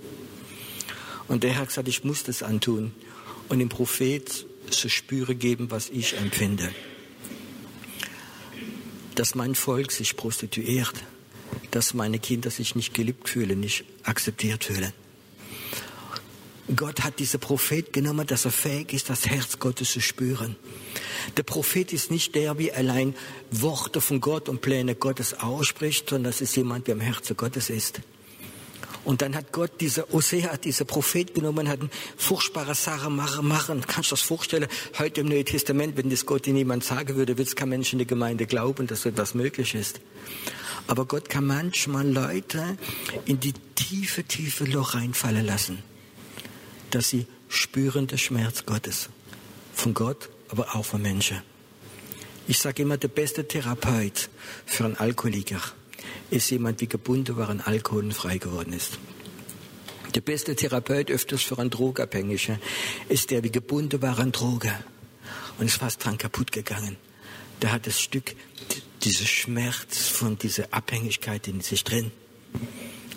Und 1.29 1.43
der 1.43 1.55
hat 1.55 1.69
gesagt, 1.69 1.87
ich 1.87 2.03
muss 2.03 2.23
das 2.23 2.43
antun. 2.43 2.93
Und 3.47 3.59
dem 3.59 3.69
Prophet 3.69 4.45
zu 4.71 4.89
spüren 4.89 5.39
geben, 5.39 5.71
was 5.71 5.89
ich 5.89 6.17
empfinde. 6.17 6.69
Dass 9.15 9.35
mein 9.35 9.55
Volk 9.55 9.91
sich 9.91 10.17
prostituiert 10.17 10.93
dass 11.71 11.93
meine 11.93 12.19
Kinder 12.19 12.49
sich 12.49 12.75
nicht 12.75 12.93
geliebt 12.93 13.29
fühlen, 13.29 13.59
nicht 13.59 13.85
akzeptiert 14.03 14.63
fühlen. 14.63 14.93
Gott 16.75 17.03
hat 17.03 17.19
diese 17.19 17.39
Prophet 17.39 17.91
genommen, 17.91 18.25
dass 18.25 18.45
er 18.45 18.51
fähig 18.51 18.93
ist, 18.93 19.09
das 19.09 19.27
Herz 19.27 19.59
Gottes 19.59 19.91
zu 19.91 19.99
spüren. 19.99 20.55
Der 21.35 21.43
Prophet 21.43 21.91
ist 21.91 22.09
nicht 22.09 22.35
der, 22.35 22.57
wie 22.57 22.71
allein 22.71 23.15
Worte 23.51 23.99
von 23.99 24.21
Gott 24.21 24.47
und 24.47 24.61
Pläne 24.61 24.95
Gottes 24.95 25.33
ausspricht, 25.33 26.09
sondern 26.09 26.31
das 26.31 26.41
ist 26.41 26.55
jemand, 26.55 26.87
der 26.87 26.95
im 26.95 27.01
Herzen 27.01 27.35
Gottes 27.35 27.69
ist. 27.69 27.99
Und 29.05 29.21
dann 29.21 29.35
hat 29.35 29.51
Gott 29.51 29.71
diese 29.81 30.13
Osea, 30.13 30.55
diese 30.57 30.85
Prophet 30.85 31.35
genommen, 31.35 31.67
hat 31.67 31.81
eine 31.81 31.89
furchtbare 32.15 32.73
Sache 32.73 33.09
machen, 33.09 33.47
machen. 33.47 33.81
Kannst 33.85 34.11
du 34.11 34.15
das 34.15 34.21
vorstellen? 34.21 34.67
Heute 34.97 35.21
im 35.21 35.27
Neuen 35.27 35.45
Testament, 35.45 35.97
wenn 35.97 36.09
das 36.09 36.25
Gott 36.25 36.47
niemand 36.47 36.83
sagen 36.83 37.15
würde, 37.15 37.37
wird 37.37 37.49
es 37.49 37.55
kein 37.55 37.69
Mensch 37.69 37.91
in 37.91 37.99
der 37.99 38.05
Gemeinde 38.05 38.45
glauben, 38.45 38.87
dass 38.87 39.01
so 39.01 39.09
etwas 39.09 39.33
möglich 39.33 39.75
ist. 39.75 39.99
Aber 40.87 41.05
Gott 41.05 41.29
kann 41.29 41.45
manchmal 41.45 42.09
Leute 42.09 42.77
in 43.25 43.39
die 43.39 43.53
tiefe, 43.75 44.23
tiefe 44.23 44.65
Loch 44.65 44.95
reinfallen 44.95 45.45
lassen, 45.45 45.83
dass 46.91 47.09
sie 47.09 47.25
spüren 47.49 48.07
den 48.07 48.17
Schmerz 48.17 48.65
Gottes. 48.65 49.09
Von 49.73 49.93
Gott, 49.93 50.29
aber 50.49 50.75
auch 50.75 50.85
von 50.85 51.01
Menschen. 51.01 51.41
Ich 52.47 52.59
sage 52.59 52.83
immer, 52.83 52.97
der 52.97 53.07
beste 53.07 53.47
Therapeut 53.47 54.29
für 54.65 54.85
einen 54.85 54.97
Alkoholiker 54.97 55.61
ist 56.29 56.49
jemand, 56.51 56.81
wie 56.81 56.87
gebunden 56.87 57.37
war 57.37 57.49
an 57.49 57.61
Alkohol 57.61 58.05
und 58.05 58.13
frei 58.13 58.37
geworden 58.37 58.73
ist. 58.73 58.99
Der 60.15 60.21
beste 60.21 60.55
Therapeut 60.55 61.09
öfters 61.09 61.41
für 61.41 61.57
einen 61.57 61.71
Drogabhängigen 61.71 62.59
ist 63.09 63.31
der, 63.31 63.43
wie 63.43 63.51
gebunden 63.51 64.01
war 64.01 64.19
an 64.19 64.31
Droge 64.31 64.71
und 65.57 65.65
ist 65.65 65.77
fast 65.77 66.03
dran 66.03 66.17
kaputt 66.17 66.51
gegangen. 66.51 66.97
Der 67.61 67.71
hat 67.71 67.87
das 67.87 67.99
Stück 67.99 68.35
dieser 69.01 69.25
Schmerz 69.25 70.07
von 70.07 70.37
dieser 70.37 70.71
Abhängigkeit 70.71 71.47
in 71.47 71.61
sich 71.61 71.83
drin. 71.83 72.11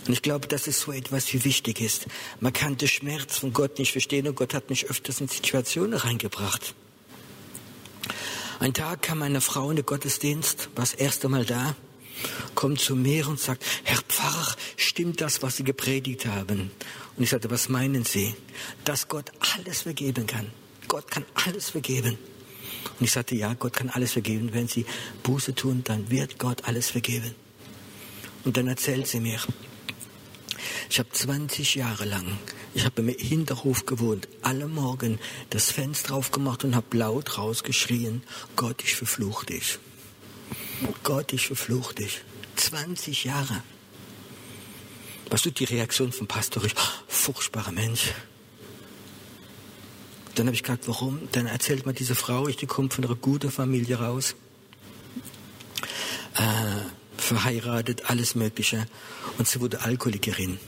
Und 0.07 0.13
ich 0.13 0.23
glaube, 0.23 0.47
das 0.47 0.69
ist 0.69 0.81
so 0.81 0.93
etwas, 0.93 1.33
wie 1.33 1.45
wichtig 1.45 1.81
ist. 1.81 2.07
Man 2.41 2.53
kann 2.53 2.77
den 2.77 2.89
Schmerz 2.89 3.39
von 3.39 3.53
Gott 3.53 3.79
nicht 3.79 3.93
verstehen 3.93 4.27
und 4.29 4.37
Gott 4.37 4.55
hat 4.55 4.71
mich 4.71 4.89
öfters 4.89 5.21
in 5.21 5.29
Situationen 5.29 5.99
reingebracht. 5.99 6.75
Ein 8.59 8.73
Tag 8.73 9.03
kam 9.03 9.23
eine 9.23 9.41
Frau 9.41 9.69
in 9.71 9.77
den 9.77 9.85
Gottesdienst, 9.85 10.71
war 10.75 10.85
das 10.85 10.95
erste 10.95 11.29
Mal 11.29 11.45
da, 11.45 11.77
kommt 12.55 12.81
zu 12.81 12.97
mir 12.97 13.29
und 13.29 13.41
sagt, 13.41 13.65
Herr 13.85 14.01
Pfarrer, 14.09 14.57
stimmt 14.77 15.21
das, 15.21 15.43
was 15.43 15.57
Sie 15.57 15.65
gepredigt 15.65 16.27
haben? 16.27 16.71
Und 17.17 17.23
ich 17.23 17.31
sagte, 17.31 17.51
was 17.51 17.69
meinen 17.69 18.05
Sie? 18.05 18.35
Dass 18.85 19.09
Gott 19.09 19.31
alles 19.55 19.83
vergeben 19.83 20.27
kann. 20.27 20.51
Gott 20.89 21.11
kann 21.11 21.25
alles 21.47 21.71
vergeben. 21.71 22.19
Und 22.99 23.05
ich 23.05 23.13
sagte, 23.13 23.35
ja, 23.35 23.55
Gott 23.55 23.75
kann 23.75 23.91
alles 23.91 24.13
vergeben. 24.13 24.51
Wenn 24.53 24.69
Sie 24.69 24.87
Buße 25.23 25.55
tun, 25.55 25.83
dann 25.85 26.11
wird 26.11 26.39
Gott 26.39 26.65
alles 26.65 26.91
vergeben. 26.91 27.35
Und 28.47 28.57
dann 28.57 28.69
erzählt 28.69 29.09
sie 29.09 29.19
mir, 29.19 29.41
ich 30.89 31.01
habe 31.01 31.11
20 31.11 31.75
Jahre 31.75 32.05
lang, 32.05 32.39
ich 32.75 32.85
habe 32.85 33.03
im 33.03 33.09
Hinterhof 33.09 33.87
gewohnt, 33.87 34.29
alle 34.43 34.69
Morgen 34.69 35.19
das 35.51 35.73
Fenster 35.73 36.15
aufgemacht 36.15 36.63
und 36.63 36.77
habe 36.77 36.97
laut 36.97 37.39
rausgeschrien, 37.39 38.23
Gott, 38.55 38.85
ich 38.85 38.95
verfluch 38.95 39.43
dich. 39.43 39.81
Gott, 41.03 41.33
ich 41.33 41.47
verfluch 41.47 41.93
dich. 41.93 42.23
20 42.57 43.25
Jahre. 43.25 43.63
Was 45.31 45.43
tut 45.43 45.59
die 45.59 45.65
Reaktion 45.65 46.13
vom 46.13 46.27
Pastor? 46.27 46.65
Ich, 46.65 46.75
furchtbarer 47.09 47.73
Mensch. 47.73 48.13
Dann 50.35 50.47
habe 50.47 50.55
ich 50.55 50.63
gefragt, 50.63 50.87
warum? 50.87 51.29
Dann 51.33 51.47
erzählt 51.47 51.87
mir 51.87 51.95
diese 51.95 52.15
Frau, 52.15 52.47
ich 52.47 52.57
die 52.57 52.67
kommt 52.67 52.93
von 52.93 53.05
einer 53.05 53.15
guten 53.15 53.51
Familie 53.51 53.99
raus, 53.99 54.35
äh, 56.35 56.43
verheiratet, 57.17 58.11
alles 58.11 58.35
Mögliche. 58.35 58.87
Und 59.39 59.49
sie 59.49 59.61
wurde 59.61 59.81
Alkoholikerin. 59.81 60.59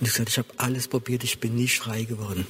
Und 0.00 0.06
ich 0.06 0.12
sagte, 0.12 0.30
ich 0.30 0.38
habe 0.38 0.48
alles 0.56 0.88
probiert, 0.88 1.22
ich 1.22 1.38
bin 1.38 1.54
nicht 1.54 1.78
frei 1.78 2.02
geworden. 2.02 2.46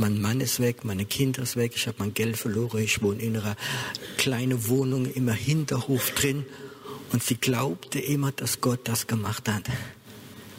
Mein 0.00 0.20
Mann 0.20 0.40
ist 0.40 0.60
weg, 0.60 0.84
meine 0.84 1.04
Kinder 1.04 1.42
ist 1.42 1.56
weg, 1.56 1.72
ich 1.76 1.86
habe 1.86 1.98
mein 2.00 2.14
Geld 2.14 2.36
verloren, 2.36 2.82
ich 2.82 3.02
wohne 3.02 3.22
in 3.22 3.36
einer 3.36 3.56
kleinen 4.16 4.66
Wohnung 4.66 5.06
im 5.06 5.28
Hinterhof 5.28 6.10
drin. 6.12 6.44
Und 7.12 7.22
sie 7.22 7.36
glaubte 7.36 8.00
immer, 8.00 8.32
dass 8.32 8.60
Gott 8.60 8.80
das 8.84 9.06
gemacht 9.06 9.48
hat. 9.48 9.64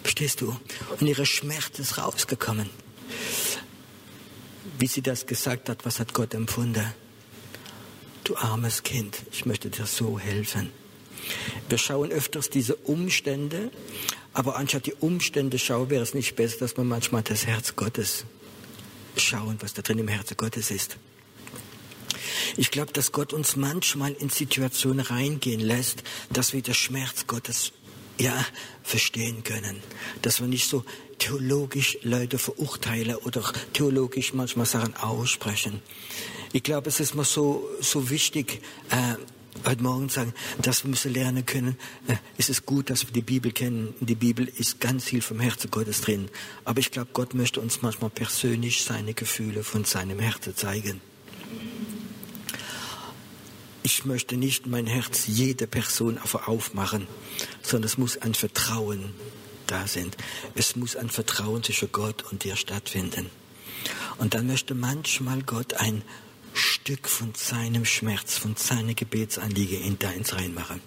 Verstehst 0.03 0.41
du? 0.41 0.55
Und 0.99 1.07
ihre 1.07 1.25
Schmerz 1.25 1.79
ist 1.79 1.97
rausgekommen 1.97 2.69
wie 4.81 4.87
sie 4.87 5.03
das 5.03 5.27
gesagt 5.27 5.69
hat, 5.69 5.85
was 5.85 5.99
hat 5.99 6.15
Gott 6.15 6.33
empfunden? 6.33 6.91
Du 8.23 8.35
armes 8.35 8.81
Kind, 8.81 9.21
ich 9.31 9.45
möchte 9.45 9.69
dir 9.69 9.85
so 9.85 10.17
helfen. 10.17 10.71
Wir 11.69 11.77
schauen 11.77 12.11
öfters 12.11 12.49
diese 12.49 12.75
Umstände, 12.75 13.69
aber 14.33 14.55
anstatt 14.55 14.87
die 14.87 14.95
Umstände 14.95 15.59
schauen, 15.59 15.91
wäre 15.91 16.01
es 16.01 16.15
nicht 16.15 16.35
besser, 16.35 16.57
dass 16.59 16.77
man 16.77 16.87
manchmal 16.87 17.21
das 17.21 17.45
Herz 17.45 17.75
Gottes 17.75 18.25
schauen, 19.17 19.57
was 19.61 19.73
da 19.73 19.81
drin 19.81 19.99
im 19.99 20.07
Herzen 20.07 20.37
Gottes 20.37 20.71
ist. 20.71 20.97
Ich 22.57 22.71
glaube, 22.71 22.91
dass 22.91 23.11
Gott 23.11 23.33
uns 23.33 23.55
manchmal 23.55 24.11
in 24.13 24.29
Situationen 24.29 25.05
reingehen 25.05 25.61
lässt, 25.61 26.03
dass 26.31 26.53
wir 26.53 26.61
den 26.61 26.73
Schmerz 26.73 27.27
Gottes 27.27 27.71
ja, 28.17 28.45
verstehen 28.83 29.43
können. 29.43 29.81
Dass 30.21 30.41
wir 30.41 30.47
nicht 30.47 30.67
so 30.67 30.83
theologisch 31.17 31.97
Leute 32.03 32.37
verurteilen 32.37 33.15
oder 33.15 33.43
theologisch 33.73 34.33
manchmal 34.33 34.65
Sachen 34.65 34.95
aussprechen. 34.95 35.81
Ich 36.53 36.63
glaube, 36.63 36.89
es 36.89 36.99
ist 36.99 37.15
mir 37.15 37.23
so, 37.23 37.69
so 37.79 38.09
wichtig, 38.09 38.61
äh, 38.89 39.15
heute 39.65 39.83
Morgen 39.83 40.09
sagen, 40.09 40.33
dass 40.61 40.83
wir 40.83 40.89
müssen 40.89 41.13
lernen 41.13 41.45
können, 41.45 41.77
äh, 42.07 42.15
es 42.37 42.49
ist 42.49 42.65
gut, 42.65 42.89
dass 42.89 43.05
wir 43.05 43.13
die 43.13 43.21
Bibel 43.21 43.51
kennen. 43.51 43.93
Die 43.99 44.15
Bibel 44.15 44.47
ist 44.47 44.79
ganz 44.79 45.05
viel 45.05 45.21
vom 45.21 45.39
Herzen 45.39 45.71
Gottes 45.71 46.01
drin. 46.01 46.29
Aber 46.65 46.79
ich 46.79 46.91
glaube, 46.91 47.09
Gott 47.13 47.33
möchte 47.33 47.61
uns 47.61 47.81
manchmal 47.81 48.09
persönlich 48.09 48.83
seine 48.83 49.13
Gefühle 49.13 49.63
von 49.63 49.85
seinem 49.85 50.19
Herzen 50.19 50.55
zeigen. 50.55 51.01
Ich 53.83 54.05
möchte 54.05 54.37
nicht 54.37 54.67
mein 54.67 54.85
Herz 54.85 55.25
jede 55.27 55.67
Person 55.67 56.19
aufmachen, 56.19 57.07
sondern 57.61 57.87
es 57.87 57.97
muss 57.97 58.17
ein 58.17 58.35
Vertrauen 58.35 59.13
da 59.67 59.87
sein. 59.87 60.11
Es 60.53 60.75
muss 60.75 60.95
ein 60.95 61.09
Vertrauen 61.09 61.63
zwischen 61.63 61.91
Gott 61.91 62.23
und 62.31 62.43
dir 62.43 62.55
stattfinden. 62.55 63.29
Und 64.17 64.35
dann 64.35 64.45
möchte 64.45 64.75
manchmal 64.75 65.41
Gott 65.41 65.73
ein 65.73 66.03
Stück 66.83 67.07
von 67.07 67.31
seinem 67.35 67.85
Schmerz, 67.85 68.39
von 68.39 68.55
seiner 68.55 68.95
Gebetsanliege 68.95 69.77
in 69.77 69.99
deins 69.99 70.33
reinmachen. 70.33 70.81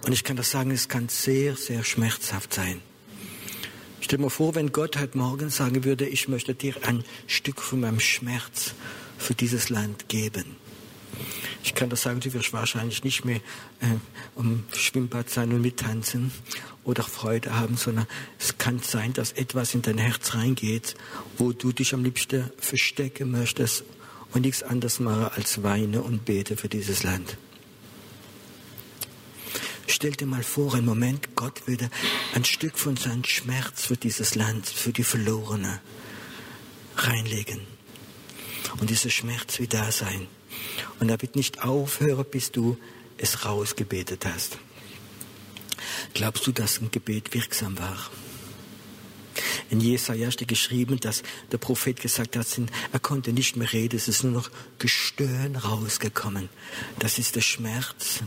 Und 0.00 0.12
ich 0.12 0.24
kann 0.24 0.36
das 0.38 0.50
sagen, 0.50 0.70
es 0.70 0.88
kann 0.88 1.10
sehr, 1.10 1.54
sehr 1.54 1.84
schmerzhaft 1.84 2.54
sein. 2.54 2.80
Stell 4.00 4.18
dir 4.18 4.30
vor, 4.30 4.54
wenn 4.54 4.72
Gott 4.72 4.96
heute 4.96 5.18
Morgen 5.18 5.50
sagen 5.50 5.84
würde, 5.84 6.08
ich 6.08 6.28
möchte 6.28 6.54
dir 6.54 6.76
ein 6.86 7.04
Stück 7.26 7.60
von 7.60 7.80
meinem 7.80 8.00
Schmerz 8.00 8.72
für 9.18 9.34
dieses 9.34 9.68
Land 9.68 10.08
geben. 10.08 10.56
Ich 11.62 11.74
kann 11.74 11.90
das 11.90 12.00
sagen, 12.00 12.20
du 12.20 12.32
wirst 12.32 12.54
wahrscheinlich 12.54 13.04
nicht 13.04 13.26
mehr 13.26 13.40
äh, 13.80 13.98
am 14.34 14.64
Schwimmbad 14.72 15.28
sein 15.28 15.52
und 15.52 15.60
mittanzen 15.60 16.32
oder 16.84 17.02
Freude 17.02 17.54
haben, 17.54 17.76
sondern 17.76 18.06
es 18.38 18.56
kann 18.56 18.78
sein, 18.78 19.12
dass 19.12 19.32
etwas 19.32 19.74
in 19.74 19.82
dein 19.82 19.98
Herz 19.98 20.34
reingeht, 20.34 20.94
wo 21.36 21.52
du 21.52 21.70
dich 21.72 21.92
am 21.92 22.02
liebsten 22.02 22.50
verstecken 22.56 23.30
möchtest 23.30 23.84
und 24.32 24.42
nichts 24.42 24.62
anderes 24.62 25.00
mache 25.00 25.32
als 25.32 25.62
weine 25.62 26.02
und 26.02 26.24
bete 26.24 26.56
für 26.56 26.68
dieses 26.68 27.02
Land. 27.02 27.36
Stell 29.86 30.12
dir 30.12 30.26
mal 30.26 30.42
vor, 30.42 30.74
einen 30.74 30.84
Moment, 30.84 31.34
Gott 31.34 31.66
würde 31.66 31.90
ein 32.34 32.44
Stück 32.44 32.78
von 32.78 32.96
seinem 32.96 33.24
Schmerz 33.24 33.86
für 33.86 33.96
dieses 33.96 34.34
Land, 34.34 34.66
für 34.66 34.92
die 34.92 35.02
Verlorene 35.02 35.80
reinlegen. 36.96 37.60
Und 38.80 38.90
dieser 38.90 39.10
Schmerz 39.10 39.58
wird 39.58 39.74
da 39.74 39.90
sein. 39.90 40.28
Und 41.00 41.08
wird 41.08 41.36
nicht 41.36 41.62
aufhören, 41.62 42.26
bis 42.30 42.52
du 42.52 42.76
es 43.16 43.44
rausgebetet 43.44 44.26
hast. 44.26 44.58
Glaubst 46.14 46.46
du, 46.46 46.52
dass 46.52 46.80
ein 46.80 46.90
Gebet 46.90 47.34
wirksam 47.34 47.78
war? 47.78 47.98
In 49.70 49.80
Jesaja 49.80 50.30
steht 50.30 50.48
geschrieben, 50.48 50.98
dass 50.98 51.22
der 51.52 51.58
Prophet 51.58 52.00
gesagt 52.00 52.36
hat, 52.36 52.46
er 52.92 53.00
konnte 53.00 53.32
nicht 53.32 53.56
mehr 53.56 53.70
reden, 53.72 53.96
es 53.96 54.08
ist 54.08 54.22
nur 54.22 54.32
noch 54.32 54.50
Gestöhn 54.78 55.56
rausgekommen. 55.56 56.48
Das 56.98 57.18
ist 57.18 57.36
der 57.36 57.42
Schmerz, 57.42 58.20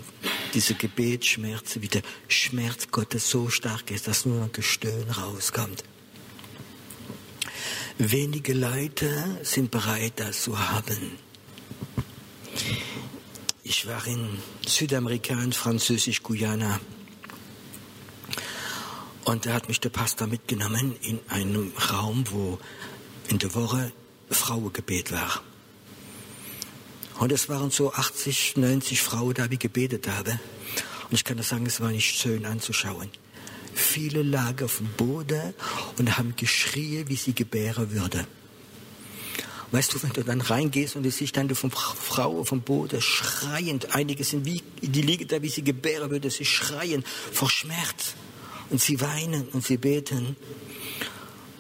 dieser 0.54 0.76
Gebetsschmerz, 0.76 1.78
wie 1.80 1.88
der 1.88 2.04
Schmerz 2.28 2.90
Gottes 2.92 3.30
so 3.30 3.50
stark 3.50 3.90
ist, 3.90 4.08
dass 4.08 4.26
nur 4.26 4.40
noch 4.40 4.52
Gestöhn 4.52 5.10
rauskommt. 5.10 5.84
Wenige 7.98 8.54
Leute 8.54 9.40
sind 9.44 9.72
bereit, 9.72 10.14
das 10.18 10.44
zu 10.44 10.58
haben. 10.58 11.18
Ich 13.64 13.88
war 13.88 14.06
in 14.06 14.38
Südamerika, 14.66 15.36
Französisch-Guyana. 15.52 16.80
Und 19.26 19.46
da 19.46 19.54
hat 19.54 19.68
mich 19.68 19.80
der 19.80 19.90
Pastor 19.90 20.28
mitgenommen 20.28 20.96
in 21.02 21.20
einem 21.30 21.72
Raum, 21.92 22.24
wo 22.32 22.60
in 23.28 23.38
der 23.38 23.54
Woche 23.54 23.92
Frauengebet 24.30 25.12
war. 25.12 25.42
Und 27.20 27.32
es 27.32 27.50
waren 27.50 27.70
so 27.70 27.94
80, 27.94 28.58
90 28.58 29.02
Frauen 29.02 29.36
da, 29.36 29.48
die 29.48 29.60
gebetet 29.60 30.08
haben. 30.08 30.40
Und 31.04 31.14
ich 31.14 31.24
kann 31.24 31.38
das 31.38 31.50
sagen, 31.50 31.66
es 31.66 31.80
war 31.80 31.92
nicht 31.92 32.18
schön 32.18 32.46
anzuschauen. 32.46 33.10
Viele 33.74 34.24
lagen 34.24 34.66
auf 34.66 34.78
dem 34.78 34.88
Boden 34.88 35.54
und 35.98 36.18
haben 36.18 36.36
geschrien, 36.36 37.08
wie 37.10 37.16
sie 37.16 37.34
gebären 37.34 37.92
würde. 37.92 38.26
Weißt 39.72 39.94
du, 39.94 40.04
wenn 40.04 40.12
du 40.12 40.24
dann 40.24 40.42
reingehst 40.42 40.96
und 40.98 41.04
du 41.04 41.12
siehst 41.12 41.38
dann 41.38 41.54
von 41.56 41.72
Frau 41.72 42.44
vom 42.44 42.62
Boden 42.62 43.02
schreiend, 43.02 43.96
einige 43.96 44.24
sind 44.24 44.46
wie, 44.46 44.62
die 44.82 45.02
liegen 45.02 45.28
da, 45.28 45.42
wie 45.42 45.50
sie 45.50 45.64
gebären 45.64 46.10
würde, 46.10 46.30
sie 46.30 46.44
schreien 46.44 47.06
vor 47.32 47.50
Schmerz. 47.50 48.16
Und 48.72 48.82
sie 48.82 49.00
weinen 49.00 49.48
und 49.50 49.64
sie 49.64 49.78
beten. 49.78 50.36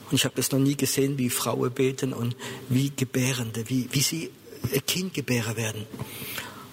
Und 0.09 0.15
ich 0.15 0.25
habe 0.25 0.35
das 0.35 0.51
noch 0.51 0.59
nie 0.59 0.75
gesehen, 0.75 1.17
wie 1.17 1.29
Frauen 1.29 1.71
beten 1.71 2.13
und 2.13 2.35
wie 2.69 2.91
Gebärende, 2.95 3.69
wie, 3.69 3.87
wie 3.91 4.01
sie 4.01 4.31
ein 4.73 4.85
Kind 4.85 5.13
gebären 5.13 5.55
werden. 5.55 5.85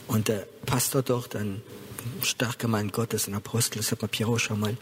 Und 0.07 0.29
der 0.29 0.47
Pastor 0.65 1.03
dort, 1.03 1.37
ein 1.37 1.63
starker 2.23 2.69
Mann 2.69 2.91
Gottes, 2.91 3.29
ein 3.29 3.35
Apostel, 3.35 3.83
sagt 3.83 4.03
mal 4.03 4.09
Piero 4.09 4.39
schon 4.39 4.61
mal, 4.61 4.77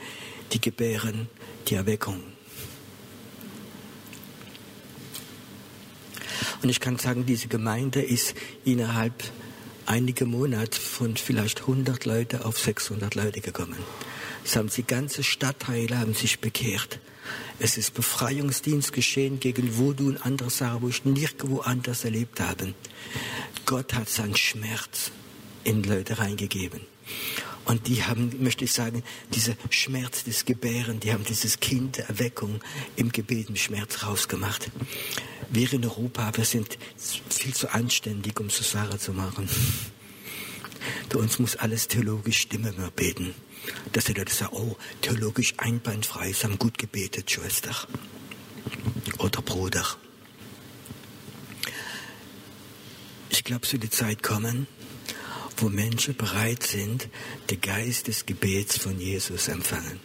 die 0.53 0.61
gebären 0.61 1.29
die 1.69 1.75
Erweckung. 1.75 2.23
Und 6.63 6.69
ich 6.69 6.81
kann 6.81 6.99
sagen, 6.99 7.27
diese 7.27 7.49
Gemeinde 7.49 8.03
ist 8.03 8.35
innerhalb 8.65 9.25
einiger 9.85 10.27
Monate 10.27 10.81
von 10.81 11.17
vielleicht 11.17 11.63
100 11.63 12.05
Leute 12.05 12.45
auf 12.45 12.59
600 12.59 13.15
Leute 13.15 13.41
gekommen. 13.41 13.79
Es 14.47 14.55
haben 14.55 14.71
die 14.71 14.87
ganze 14.87 15.25
Stadtteile 15.25 15.99
haben 15.99 16.15
sich 16.15 16.39
bekehrt. 16.39 17.01
Es 17.59 17.77
ist 17.77 17.95
Befreiungsdienst 17.95 18.93
geschehen 18.93 19.41
gegen 19.41 19.77
Voodoo 19.77 20.07
und 20.07 20.25
andere 20.25 20.51
Sachen, 20.51 20.83
wo 20.83 20.89
ich 20.89 21.05
nirgendwo 21.05 21.59
anders 21.63 22.05
erlebt 22.05 22.39
habe. 22.39 22.73
Gott 23.65 23.93
hat 23.93 24.09
seinen 24.09 24.37
Schmerz 24.37 25.11
in 25.65 25.83
Leute 25.83 26.21
reingegeben. 26.21 26.83
Und 27.65 27.89
die 27.89 28.05
haben, 28.05 28.41
möchte 28.41 28.65
ich 28.65 28.73
sagen, 28.73 29.03
dieser 29.35 29.55
Schmerz 29.71 30.23
des 30.23 30.45
Gebären, 30.45 31.01
die 31.01 31.13
haben 31.13 31.25
dieses 31.25 31.59
Kind 31.59 31.97
der 31.97 32.09
Erweckung 32.09 32.61
im 32.95 33.11
Gebet 33.11 33.49
im 33.49 33.57
Schmerz 33.57 34.05
rausgemacht. 34.05 34.71
Wir 35.51 35.73
in 35.73 35.85
Europa, 35.85 36.31
wir 36.37 36.45
sind 36.45 36.79
viel 37.31 37.53
zu 37.53 37.75
anständig, 37.75 38.39
um 38.39 38.49
so 38.49 38.63
Sachen 38.63 39.01
zu 39.01 39.13
machen. 39.13 39.49
Bei 41.09 41.19
uns 41.19 41.41
muss 41.41 41.57
alles 41.57 41.89
theologisch 41.89 42.39
stimmen, 42.39 42.77
wir 42.79 42.93
beten. 42.93 43.35
Dass 43.93 44.05
die 44.05 44.13
Leute 44.13 44.33
sagen, 44.33 44.57
oh, 44.57 44.77
theologisch 45.03 45.55
einwandfrei, 45.59 46.33
sie 46.33 46.45
haben 46.45 46.59
gut 46.59 46.79
gebetet, 46.79 47.31
Schwester. 47.31 47.75
Oder 49.19 49.43
Bruder. 49.43 49.85
Ich 53.31 53.45
glaube, 53.45 53.65
es 53.65 53.73
wird 53.73 53.85
die 53.85 53.91
Zeit 53.91 54.23
kommen, 54.23 54.67
wo 55.57 55.69
Menschen 55.69 56.17
bereit 56.17 56.63
sind, 56.63 57.09
den 57.51 57.61
Geist 57.61 58.09
des 58.09 58.27
Gebets 58.27 58.79
von 58.79 59.01
Jesus 59.01 59.49
empfangen. 59.49 60.01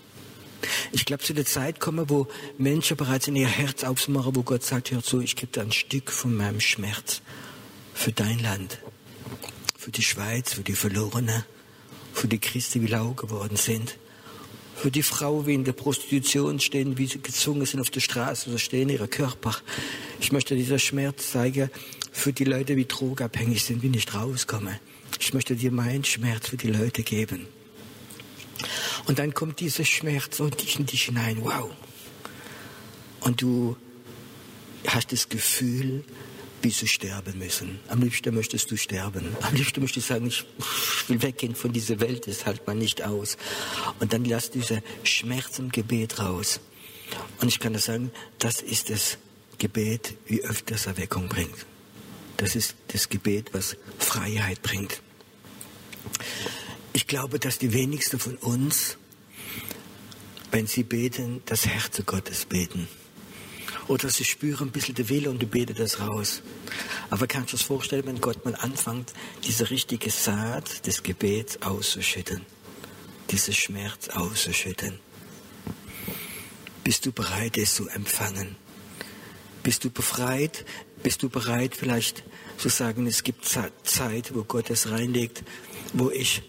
Ich 0.91 1.05
glaube, 1.05 1.23
zu 1.23 1.33
der 1.33 1.45
Zeit 1.45 1.79
kommen, 1.79 2.09
wo 2.09 2.27
Menschen 2.57 2.97
bereits 2.97 3.27
in 3.27 3.35
ihr 3.35 3.47
Herz 3.47 3.83
aufmachen, 3.83 4.35
wo 4.35 4.43
Gott 4.43 4.63
sagt, 4.63 4.91
hör 4.91 5.03
zu, 5.03 5.19
ich 5.21 5.35
gebe 5.35 5.51
dir 5.51 5.61
ein 5.61 5.71
Stück 5.71 6.11
von 6.11 6.35
meinem 6.35 6.59
Schmerz 6.59 7.21
für 7.93 8.11
dein 8.11 8.39
Land, 8.39 8.79
für 9.77 9.91
die 9.91 10.03
Schweiz, 10.03 10.53
für 10.53 10.63
die 10.63 10.75
Verlorenen, 10.75 11.43
für 12.13 12.27
die 12.27 12.39
Christen, 12.39 12.81
die 12.81 12.87
lau 12.87 13.11
geworden 13.11 13.57
sind, 13.57 13.97
für 14.75 14.91
die 14.91 15.03
Frauen, 15.03 15.45
die 15.45 15.53
in 15.53 15.63
der 15.63 15.73
Prostitution 15.73 16.59
stehen, 16.59 16.97
wie 16.97 17.05
sie 17.05 17.21
gezwungen 17.21 17.65
sind 17.65 17.81
auf 17.81 17.89
der 17.89 17.99
Straße 17.99 18.49
oder 18.49 18.57
stehen 18.57 18.89
ihre 18.89 19.07
Körper. 19.07 19.55
Ich 20.19 20.31
möchte 20.31 20.55
dieser 20.55 20.79
Schmerz 20.79 21.31
zeigen 21.31 21.69
für 22.11 22.33
die 22.33 22.45
Leute, 22.45 22.75
die 22.75 22.87
drogenabhängig 22.87 23.63
sind, 23.63 23.83
wie 23.83 23.89
nicht 23.89 24.13
rauskommen. 24.13 24.79
Ich 25.19 25.33
möchte 25.33 25.55
dir 25.55 25.71
meinen 25.71 26.03
Schmerz 26.03 26.49
für 26.49 26.57
die 26.57 26.69
Leute 26.69 27.03
geben. 27.03 27.47
Und 29.05 29.19
dann 29.19 29.33
kommt 29.33 29.59
dieser 29.59 29.85
Schmerz 29.85 30.39
und 30.39 30.77
in 30.77 30.85
dich 30.85 31.03
hinein. 31.03 31.37
Wow. 31.41 31.69
Und 33.21 33.41
du 33.41 33.75
hast 34.87 35.11
das 35.11 35.29
Gefühl, 35.29 36.03
wie 36.63 36.69
sie 36.69 36.87
sterben 36.87 37.37
müssen. 37.37 37.79
Am 37.87 38.01
liebsten 38.01 38.33
möchtest 38.33 38.71
du 38.71 38.77
sterben. 38.77 39.35
Am 39.41 39.53
liebsten 39.53 39.81
möchtest 39.81 40.09
du 40.09 40.13
sagen, 40.13 40.27
ich 40.27 40.45
will 41.07 41.21
weggehen 41.21 41.55
von 41.55 41.71
dieser 41.71 41.99
Welt, 41.99 42.27
das 42.27 42.45
hält 42.45 42.65
man 42.67 42.77
nicht 42.77 43.01
aus. 43.03 43.37
Und 43.99 44.13
dann 44.13 44.25
lass 44.25 44.51
dieser 44.51 44.81
Schmerz 45.03 45.59
im 45.59 45.71
Gebet 45.71 46.19
raus. 46.19 46.59
Und 47.39 47.47
ich 47.47 47.59
kann 47.59 47.73
dir 47.73 47.79
sagen, 47.79 48.11
das 48.39 48.61
ist 48.61 48.89
das 48.89 49.17
Gebet, 49.57 50.15
wie 50.27 50.41
öfters 50.43 50.85
Erweckung 50.85 51.27
bringt. 51.27 51.65
Das 52.37 52.55
ist 52.55 52.75
das 52.87 53.09
Gebet, 53.09 53.53
was 53.53 53.77
Freiheit 53.99 54.61
bringt. 54.61 55.01
Ich 56.93 57.07
glaube, 57.07 57.39
dass 57.39 57.57
die 57.57 57.73
wenigsten 57.73 58.19
von 58.19 58.35
uns, 58.37 58.97
wenn 60.51 60.67
sie 60.67 60.83
beten, 60.83 61.41
das 61.45 61.65
Herz 61.65 62.01
Gottes 62.05 62.45
beten. 62.45 62.87
Oder 63.87 64.09
sie 64.09 64.23
spüren 64.23 64.67
ein 64.67 64.71
bisschen 64.71 64.95
den 64.95 65.09
Wille 65.09 65.29
und 65.29 65.41
du 65.41 65.47
betest 65.47 65.79
das 65.79 65.99
raus. 65.99 66.41
Aber 67.09 67.27
kannst 67.27 67.53
du 67.53 67.57
das 67.57 67.65
vorstellen, 67.65 68.05
wenn 68.05 68.21
Gott 68.21 68.45
mal 68.45 68.55
anfängt, 68.55 69.13
diese 69.43 69.69
richtige 69.69 70.09
Saat 70.09 70.85
des 70.87 71.03
Gebets 71.03 71.61
auszuschütten? 71.61 72.41
Diese 73.29 73.53
Schmerz 73.53 74.09
auszuschütten? 74.09 74.99
Bist 76.83 77.05
du 77.05 77.11
bereit, 77.11 77.57
es 77.57 77.75
zu 77.75 77.87
empfangen? 77.87 78.55
Bist 79.63 79.83
du 79.83 79.89
befreit? 79.89 80.65
Bist 81.03 81.23
du 81.23 81.29
bereit, 81.29 81.75
vielleicht 81.75 82.23
zu 82.57 82.69
sagen, 82.69 83.07
es 83.07 83.23
gibt 83.23 83.45
Zeit, 83.45 84.35
wo 84.35 84.43
Gott 84.43 84.69
es 84.69 84.89
reinlegt, 84.89 85.43
wo 85.93 86.11
ich 86.11 86.43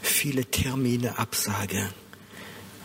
viele 0.00 0.44
Termine 0.44 1.18
absage, 1.18 1.88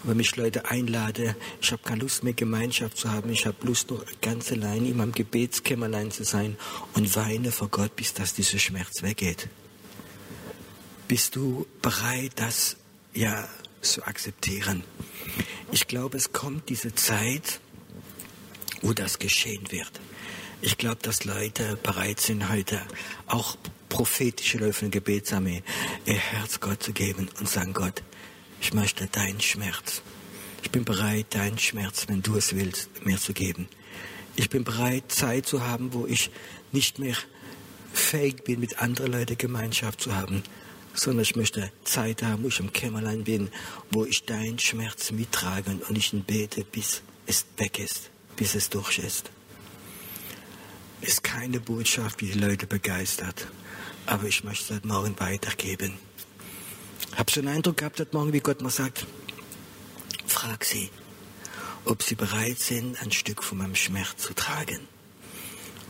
wo 0.07 0.13
mich 0.13 0.37
Leute 0.37 0.65
einlade, 0.65 1.35
ich 1.61 1.71
habe 1.71 1.83
keine 1.83 2.01
Lust 2.01 2.23
mehr 2.23 2.33
Gemeinschaft 2.33 2.97
zu 2.97 3.11
haben, 3.11 3.29
ich 3.29 3.45
habe 3.45 3.57
Lust 3.67 3.89
nur 3.89 4.05
ganz 4.21 4.51
allein 4.51 4.85
in 4.85 4.95
meinem 4.95 5.11
Gebetskämmerlein 5.11 6.11
zu 6.11 6.23
sein 6.23 6.55
und 6.93 7.13
weine 7.15 7.51
vor 7.51 7.67
Gott, 7.67 7.95
bis 7.95 8.13
dass 8.13 8.33
dieser 8.33 8.57
Schmerz 8.57 9.03
weggeht. 9.03 9.49
Bist 11.09 11.35
du 11.35 11.67
bereit, 11.81 12.31
das 12.37 12.77
ja 13.13 13.47
zu 13.81 14.01
akzeptieren? 14.07 14.83
Ich 15.71 15.87
glaube, 15.87 16.15
es 16.15 16.31
kommt 16.31 16.69
diese 16.69 16.95
Zeit, 16.95 17.59
wo 18.81 18.93
das 18.93 19.19
geschehen 19.19 19.71
wird. 19.71 19.91
Ich 20.61 20.77
glaube, 20.77 20.99
dass 21.01 21.25
Leute 21.25 21.77
bereit 21.83 22.21
sind, 22.21 22.49
heute 22.49 22.81
auch 23.27 23.57
prophetische 23.89 24.57
Läufe 24.57 24.85
in 24.85 24.91
Gebetsarmee 24.91 25.63
ihr 26.05 26.15
Herz 26.15 26.61
Gott 26.61 26.81
zu 26.81 26.93
geben 26.93 27.29
und 27.39 27.49
sagen, 27.49 27.73
Gott, 27.73 28.03
ich 28.61 28.73
möchte 28.73 29.07
deinen 29.07 29.41
Schmerz. 29.41 30.01
Ich 30.63 30.71
bin 30.71 30.83
bereit, 30.83 31.27
deinen 31.29 31.57
Schmerz, 31.57 32.05
wenn 32.07 32.21
du 32.21 32.35
es 32.35 32.55
willst, 32.55 32.89
mir 33.05 33.17
zu 33.17 33.33
geben. 33.33 33.67
Ich 34.35 34.49
bin 34.49 34.63
bereit, 34.63 35.11
Zeit 35.11 35.45
zu 35.45 35.65
haben, 35.65 35.93
wo 35.93 36.05
ich 36.05 36.29
nicht 36.71 36.99
mehr 36.99 37.15
fähig 37.93 38.43
bin, 38.43 38.59
mit 38.59 38.79
anderen 38.79 39.13
Leuten 39.13 39.37
Gemeinschaft 39.37 40.01
zu 40.01 40.15
haben, 40.15 40.43
sondern 40.93 41.23
ich 41.23 41.35
möchte 41.35 41.71
Zeit 41.83 42.23
haben, 42.23 42.43
wo 42.43 42.47
ich 42.47 42.59
im 42.59 42.73
Kämmerlein 42.73 43.23
bin, 43.23 43.49
wo 43.91 44.05
ich 44.05 44.25
deinen 44.25 44.59
Schmerz 44.59 45.11
mittrage 45.11 45.71
und 45.87 45.97
ich 45.97 46.13
ihn 46.13 46.23
bete, 46.23 46.63
bis 46.63 47.01
es 47.25 47.45
weg 47.57 47.79
ist, 47.79 48.09
bis 48.35 48.55
es 48.55 48.69
durch 48.69 48.99
ist. 48.99 49.31
Ist 51.01 51.23
keine 51.23 51.59
Botschaft, 51.59 52.21
die 52.21 52.31
die 52.31 52.39
Leute 52.39 52.67
begeistert, 52.67 53.47
aber 54.05 54.25
ich 54.25 54.43
möchte 54.43 54.73
es 54.73 54.77
heute 54.77 54.87
Morgen 54.87 55.19
weitergeben. 55.19 56.06
Hab 57.15 57.31
so 57.31 57.39
einen 57.39 57.49
Eindruck 57.49 57.77
gehabt 57.77 57.99
heute 57.99 58.15
Morgen, 58.15 58.33
wie 58.33 58.39
Gott 58.39 58.61
mir 58.61 58.69
sagt, 58.69 59.05
frag 60.27 60.63
sie, 60.63 60.89
ob 61.85 62.03
sie 62.03 62.15
bereit 62.15 62.59
sind, 62.59 63.01
ein 63.01 63.11
Stück 63.11 63.43
von 63.43 63.57
meinem 63.57 63.75
Schmerz 63.75 64.17
zu 64.17 64.33
tragen. 64.33 64.87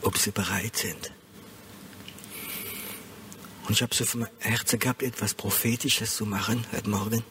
Ob 0.02 0.18
sie 0.18 0.32
bereit 0.32 0.78
sind. 0.78 1.12
Und 3.68 3.74
ich 3.74 3.82
habe 3.82 3.94
so 3.94 4.06
vom 4.06 4.28
Herzen 4.40 4.80
gehabt, 4.80 5.04
etwas 5.04 5.34
Prophetisches 5.34 6.16
zu 6.16 6.26
machen 6.26 6.66
heute 6.72 6.90
Morgen. 6.90 7.24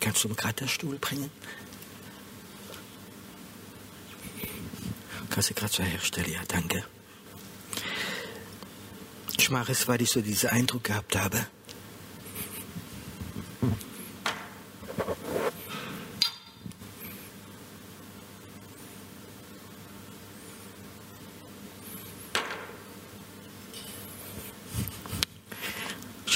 Kannst 0.00 0.24
du 0.24 0.28
mir 0.28 0.34
gerade 0.34 0.54
den 0.54 0.68
Stuhl 0.68 0.96
bringen? 0.98 1.30
Kannst 5.28 5.50
du 5.50 5.54
gerade 5.54 5.72
so 5.72 5.82
herstellen? 5.82 6.32
Ja, 6.32 6.40
danke. 6.48 6.84
Ich 9.36 9.50
mache 9.50 9.72
es, 9.72 9.86
weil 9.86 10.00
ich 10.00 10.10
so 10.10 10.22
diesen 10.22 10.48
Eindruck 10.48 10.84
gehabt 10.84 11.14
habe. 11.14 11.46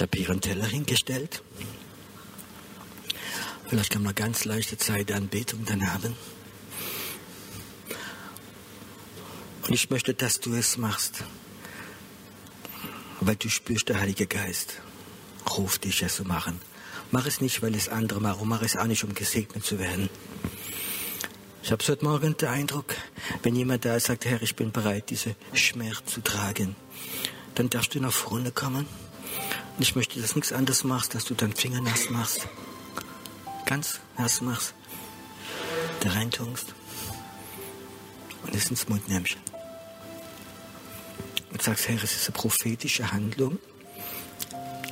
Ich 0.00 0.02
habe 0.02 0.16
hier 0.16 0.30
einen 0.30 0.40
Teller 0.40 0.64
hingestellt. 0.64 1.42
Vielleicht 3.68 3.90
kann 3.90 4.02
man 4.02 4.14
ganz 4.14 4.46
leichte 4.46 4.78
Zeit 4.78 5.11
der 5.11 5.16
Anbetung 5.16 5.66
dann 5.66 5.92
haben. 5.92 6.16
Und 9.62 9.74
ich 9.74 9.90
möchte, 9.90 10.14
dass 10.14 10.40
du 10.40 10.54
es 10.54 10.78
machst, 10.78 11.22
weil 13.20 13.37
du 13.37 13.50
spürst, 13.50 13.90
der 13.90 14.00
Heilige 14.00 14.26
Geist 14.26 14.80
ruft 15.56 15.85
dich, 15.85 16.02
es 16.02 16.16
zu 16.16 16.24
machen. 16.24 16.59
Mach 17.11 17.27
es 17.27 17.40
nicht, 17.40 17.62
weil 17.62 17.75
es 17.75 17.88
andere 17.88 18.20
machen. 18.20 18.49
Mach 18.49 18.62
es 18.62 18.77
auch 18.77 18.87
nicht, 18.87 19.03
um 19.05 19.14
gesegnet 19.14 19.64
zu 19.64 19.79
werden. 19.79 20.09
Ich 21.62 21.73
habe 21.73 21.85
heute 21.87 22.05
Morgen 22.05 22.37
den 22.37 22.49
Eindruck, 22.49 22.94
wenn 23.42 23.55
jemand 23.55 23.85
da 23.85 23.96
ist, 23.96 24.07
sagt, 24.07 24.25
Herr, 24.25 24.40
ich 24.42 24.57
bin 24.57 24.73
bereit, 24.73 25.11
diese 25.11 25.35
Schmerz 25.53 26.05
zu 26.07 26.23
tragen, 26.23 26.75
dann 27.55 27.68
darfst 27.68 27.94
du 27.94 28.01
nach 28.01 28.12
vorne 28.12 28.51
kommen 28.51 28.87
und 29.77 29.83
ich 29.83 29.96
möchte, 29.96 30.20
dass 30.20 30.37
nichts 30.37 30.53
anderes 30.53 30.85
machst, 30.85 31.14
dass 31.14 31.25
du 31.25 31.35
deinen 31.35 31.55
Finger 31.55 31.81
nass 31.81 32.11
machst. 32.11 32.46
Ganz 33.66 34.01
nass 34.18 34.40
machst. 34.40 34.75
Da 36.01 36.11
reintungst. 36.11 36.75
Und 38.42 38.55
es 38.55 38.70
ins 38.70 38.88
Mund 38.88 39.09
nimmst. 39.09 39.37
Und 41.53 41.62
sagst, 41.62 41.88
Herr, 41.88 42.03
es 42.03 42.14
ist 42.14 42.29
eine 42.29 42.35
prophetische 42.35 43.11
Handlung. 43.12 43.59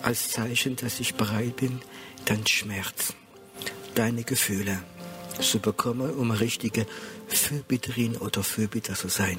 Als 0.03 0.31
Zeichen, 0.31 0.77
dass 0.77 1.01
ich 1.01 1.15
bereit 1.15 1.57
bin, 1.57 1.81
deinen 2.25 2.47
Schmerz, 2.47 3.15
deine 3.95 4.25
Gefühle 4.25 4.83
zu 5.41 5.59
bekommen, 5.59 6.11
um 6.15 6.31
richtige 6.31 6.87
Fürbitterin 7.29 8.17
oder 8.17 8.43
Fürbitter 8.43 8.95
zu 8.95 9.09
sein. 9.09 9.39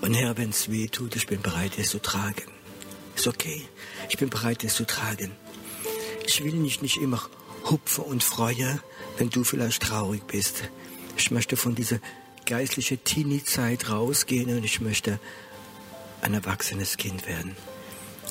Und 0.00 0.14
Herr, 0.14 0.36
wenn 0.36 0.50
es 0.50 0.70
weh 0.70 0.88
tut, 0.88 1.16
ich 1.16 1.26
bin 1.26 1.40
bereit, 1.40 1.72
es 1.78 1.90
zu 1.90 1.98
tragen. 1.98 2.44
Ist 3.16 3.26
okay. 3.26 3.62
Ich 4.08 4.18
bin 4.18 4.28
bereit, 4.28 4.62
es 4.64 4.74
zu 4.74 4.86
tragen. 4.86 5.32
Ich 6.26 6.44
will 6.44 6.54
mich 6.54 6.82
nicht 6.82 6.98
immer 6.98 7.22
hupfen 7.64 8.04
und 8.04 8.22
freuen, 8.22 8.80
wenn 9.18 9.30
du 9.30 9.44
vielleicht 9.44 9.82
traurig 9.82 10.26
bist. 10.26 10.64
Ich 11.16 11.30
möchte 11.30 11.56
von 11.56 11.74
dieser 11.74 11.98
geistlichen 12.44 13.02
Teenie-Zeit 13.02 13.90
rausgehen 13.90 14.56
und 14.56 14.64
ich 14.64 14.80
möchte 14.80 15.18
ein 16.20 16.34
erwachsenes 16.34 16.96
Kind 16.96 17.26
werden. 17.26 17.56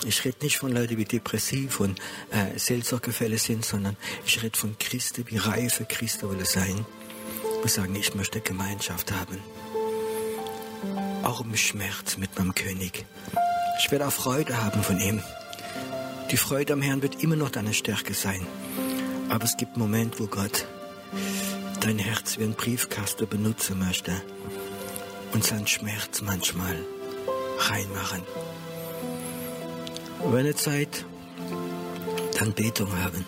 Ich 0.03 0.23
rede 0.25 0.37
nicht 0.41 0.57
von 0.57 0.71
Leuten, 0.71 0.97
die 0.97 1.05
depressiv 1.05 1.79
und 1.79 1.99
äh, 2.31 2.57
Seelsorgefälle 2.57 3.37
sind, 3.37 3.65
sondern 3.65 3.95
ich 4.25 4.41
rede 4.43 4.57
von 4.57 4.77
Christen, 4.77 5.25
wie 5.29 5.37
reife 5.37 5.85
Christen 5.85 6.29
wollen 6.29 6.45
sein. 6.45 6.85
Und 7.61 7.71
sagen, 7.71 7.95
ich 7.95 8.13
möchte 8.13 8.41
Gemeinschaft 8.41 9.11
haben. 9.11 9.39
Auch 11.23 11.41
im 11.41 11.55
Schmerz 11.55 12.17
mit 12.17 12.37
meinem 12.37 12.53
König. 12.53 13.05
Ich 13.79 13.91
werde 13.91 14.07
auch 14.07 14.11
Freude 14.11 14.63
haben 14.63 14.83
von 14.83 14.99
ihm. 14.99 15.23
Die 16.29 16.37
Freude 16.37 16.73
am 16.73 16.81
Herrn 16.81 17.01
wird 17.01 17.23
immer 17.23 17.35
noch 17.35 17.49
deine 17.49 17.73
Stärke 17.73 18.13
sein. 18.13 18.45
Aber 19.29 19.45
es 19.45 19.57
gibt 19.57 19.77
Momente, 19.77 20.19
wo 20.19 20.27
Gott 20.27 20.65
dein 21.81 21.97
Herz 21.99 22.37
wie 22.37 22.43
ein 22.43 22.53
Briefkasten 22.53 23.27
benutzen 23.27 23.79
möchte 23.79 24.11
und 25.33 25.43
seinen 25.43 25.67
Schmerz 25.67 26.21
manchmal 26.21 26.77
reinmachen. 27.57 28.21
Wenn 30.31 30.45
ihr 30.45 30.55
Zeit, 30.55 31.05
dann 32.37 32.53
Betung 32.53 32.91
haben. 33.03 33.25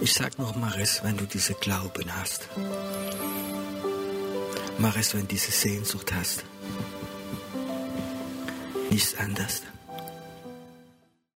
Ich 0.00 0.12
sag 0.12 0.38
noch, 0.38 0.54
mach 0.56 0.76
es, 0.76 1.02
wenn 1.02 1.16
du 1.16 1.24
diese 1.24 1.54
Glauben 1.54 2.14
hast. 2.14 2.48
Mach 4.78 4.96
es, 4.96 5.14
wenn 5.14 5.22
du 5.22 5.28
diese 5.28 5.50
Sehnsucht 5.50 6.12
hast. 6.12 6.44
Nichts 8.90 9.16
anderes. 9.16 9.62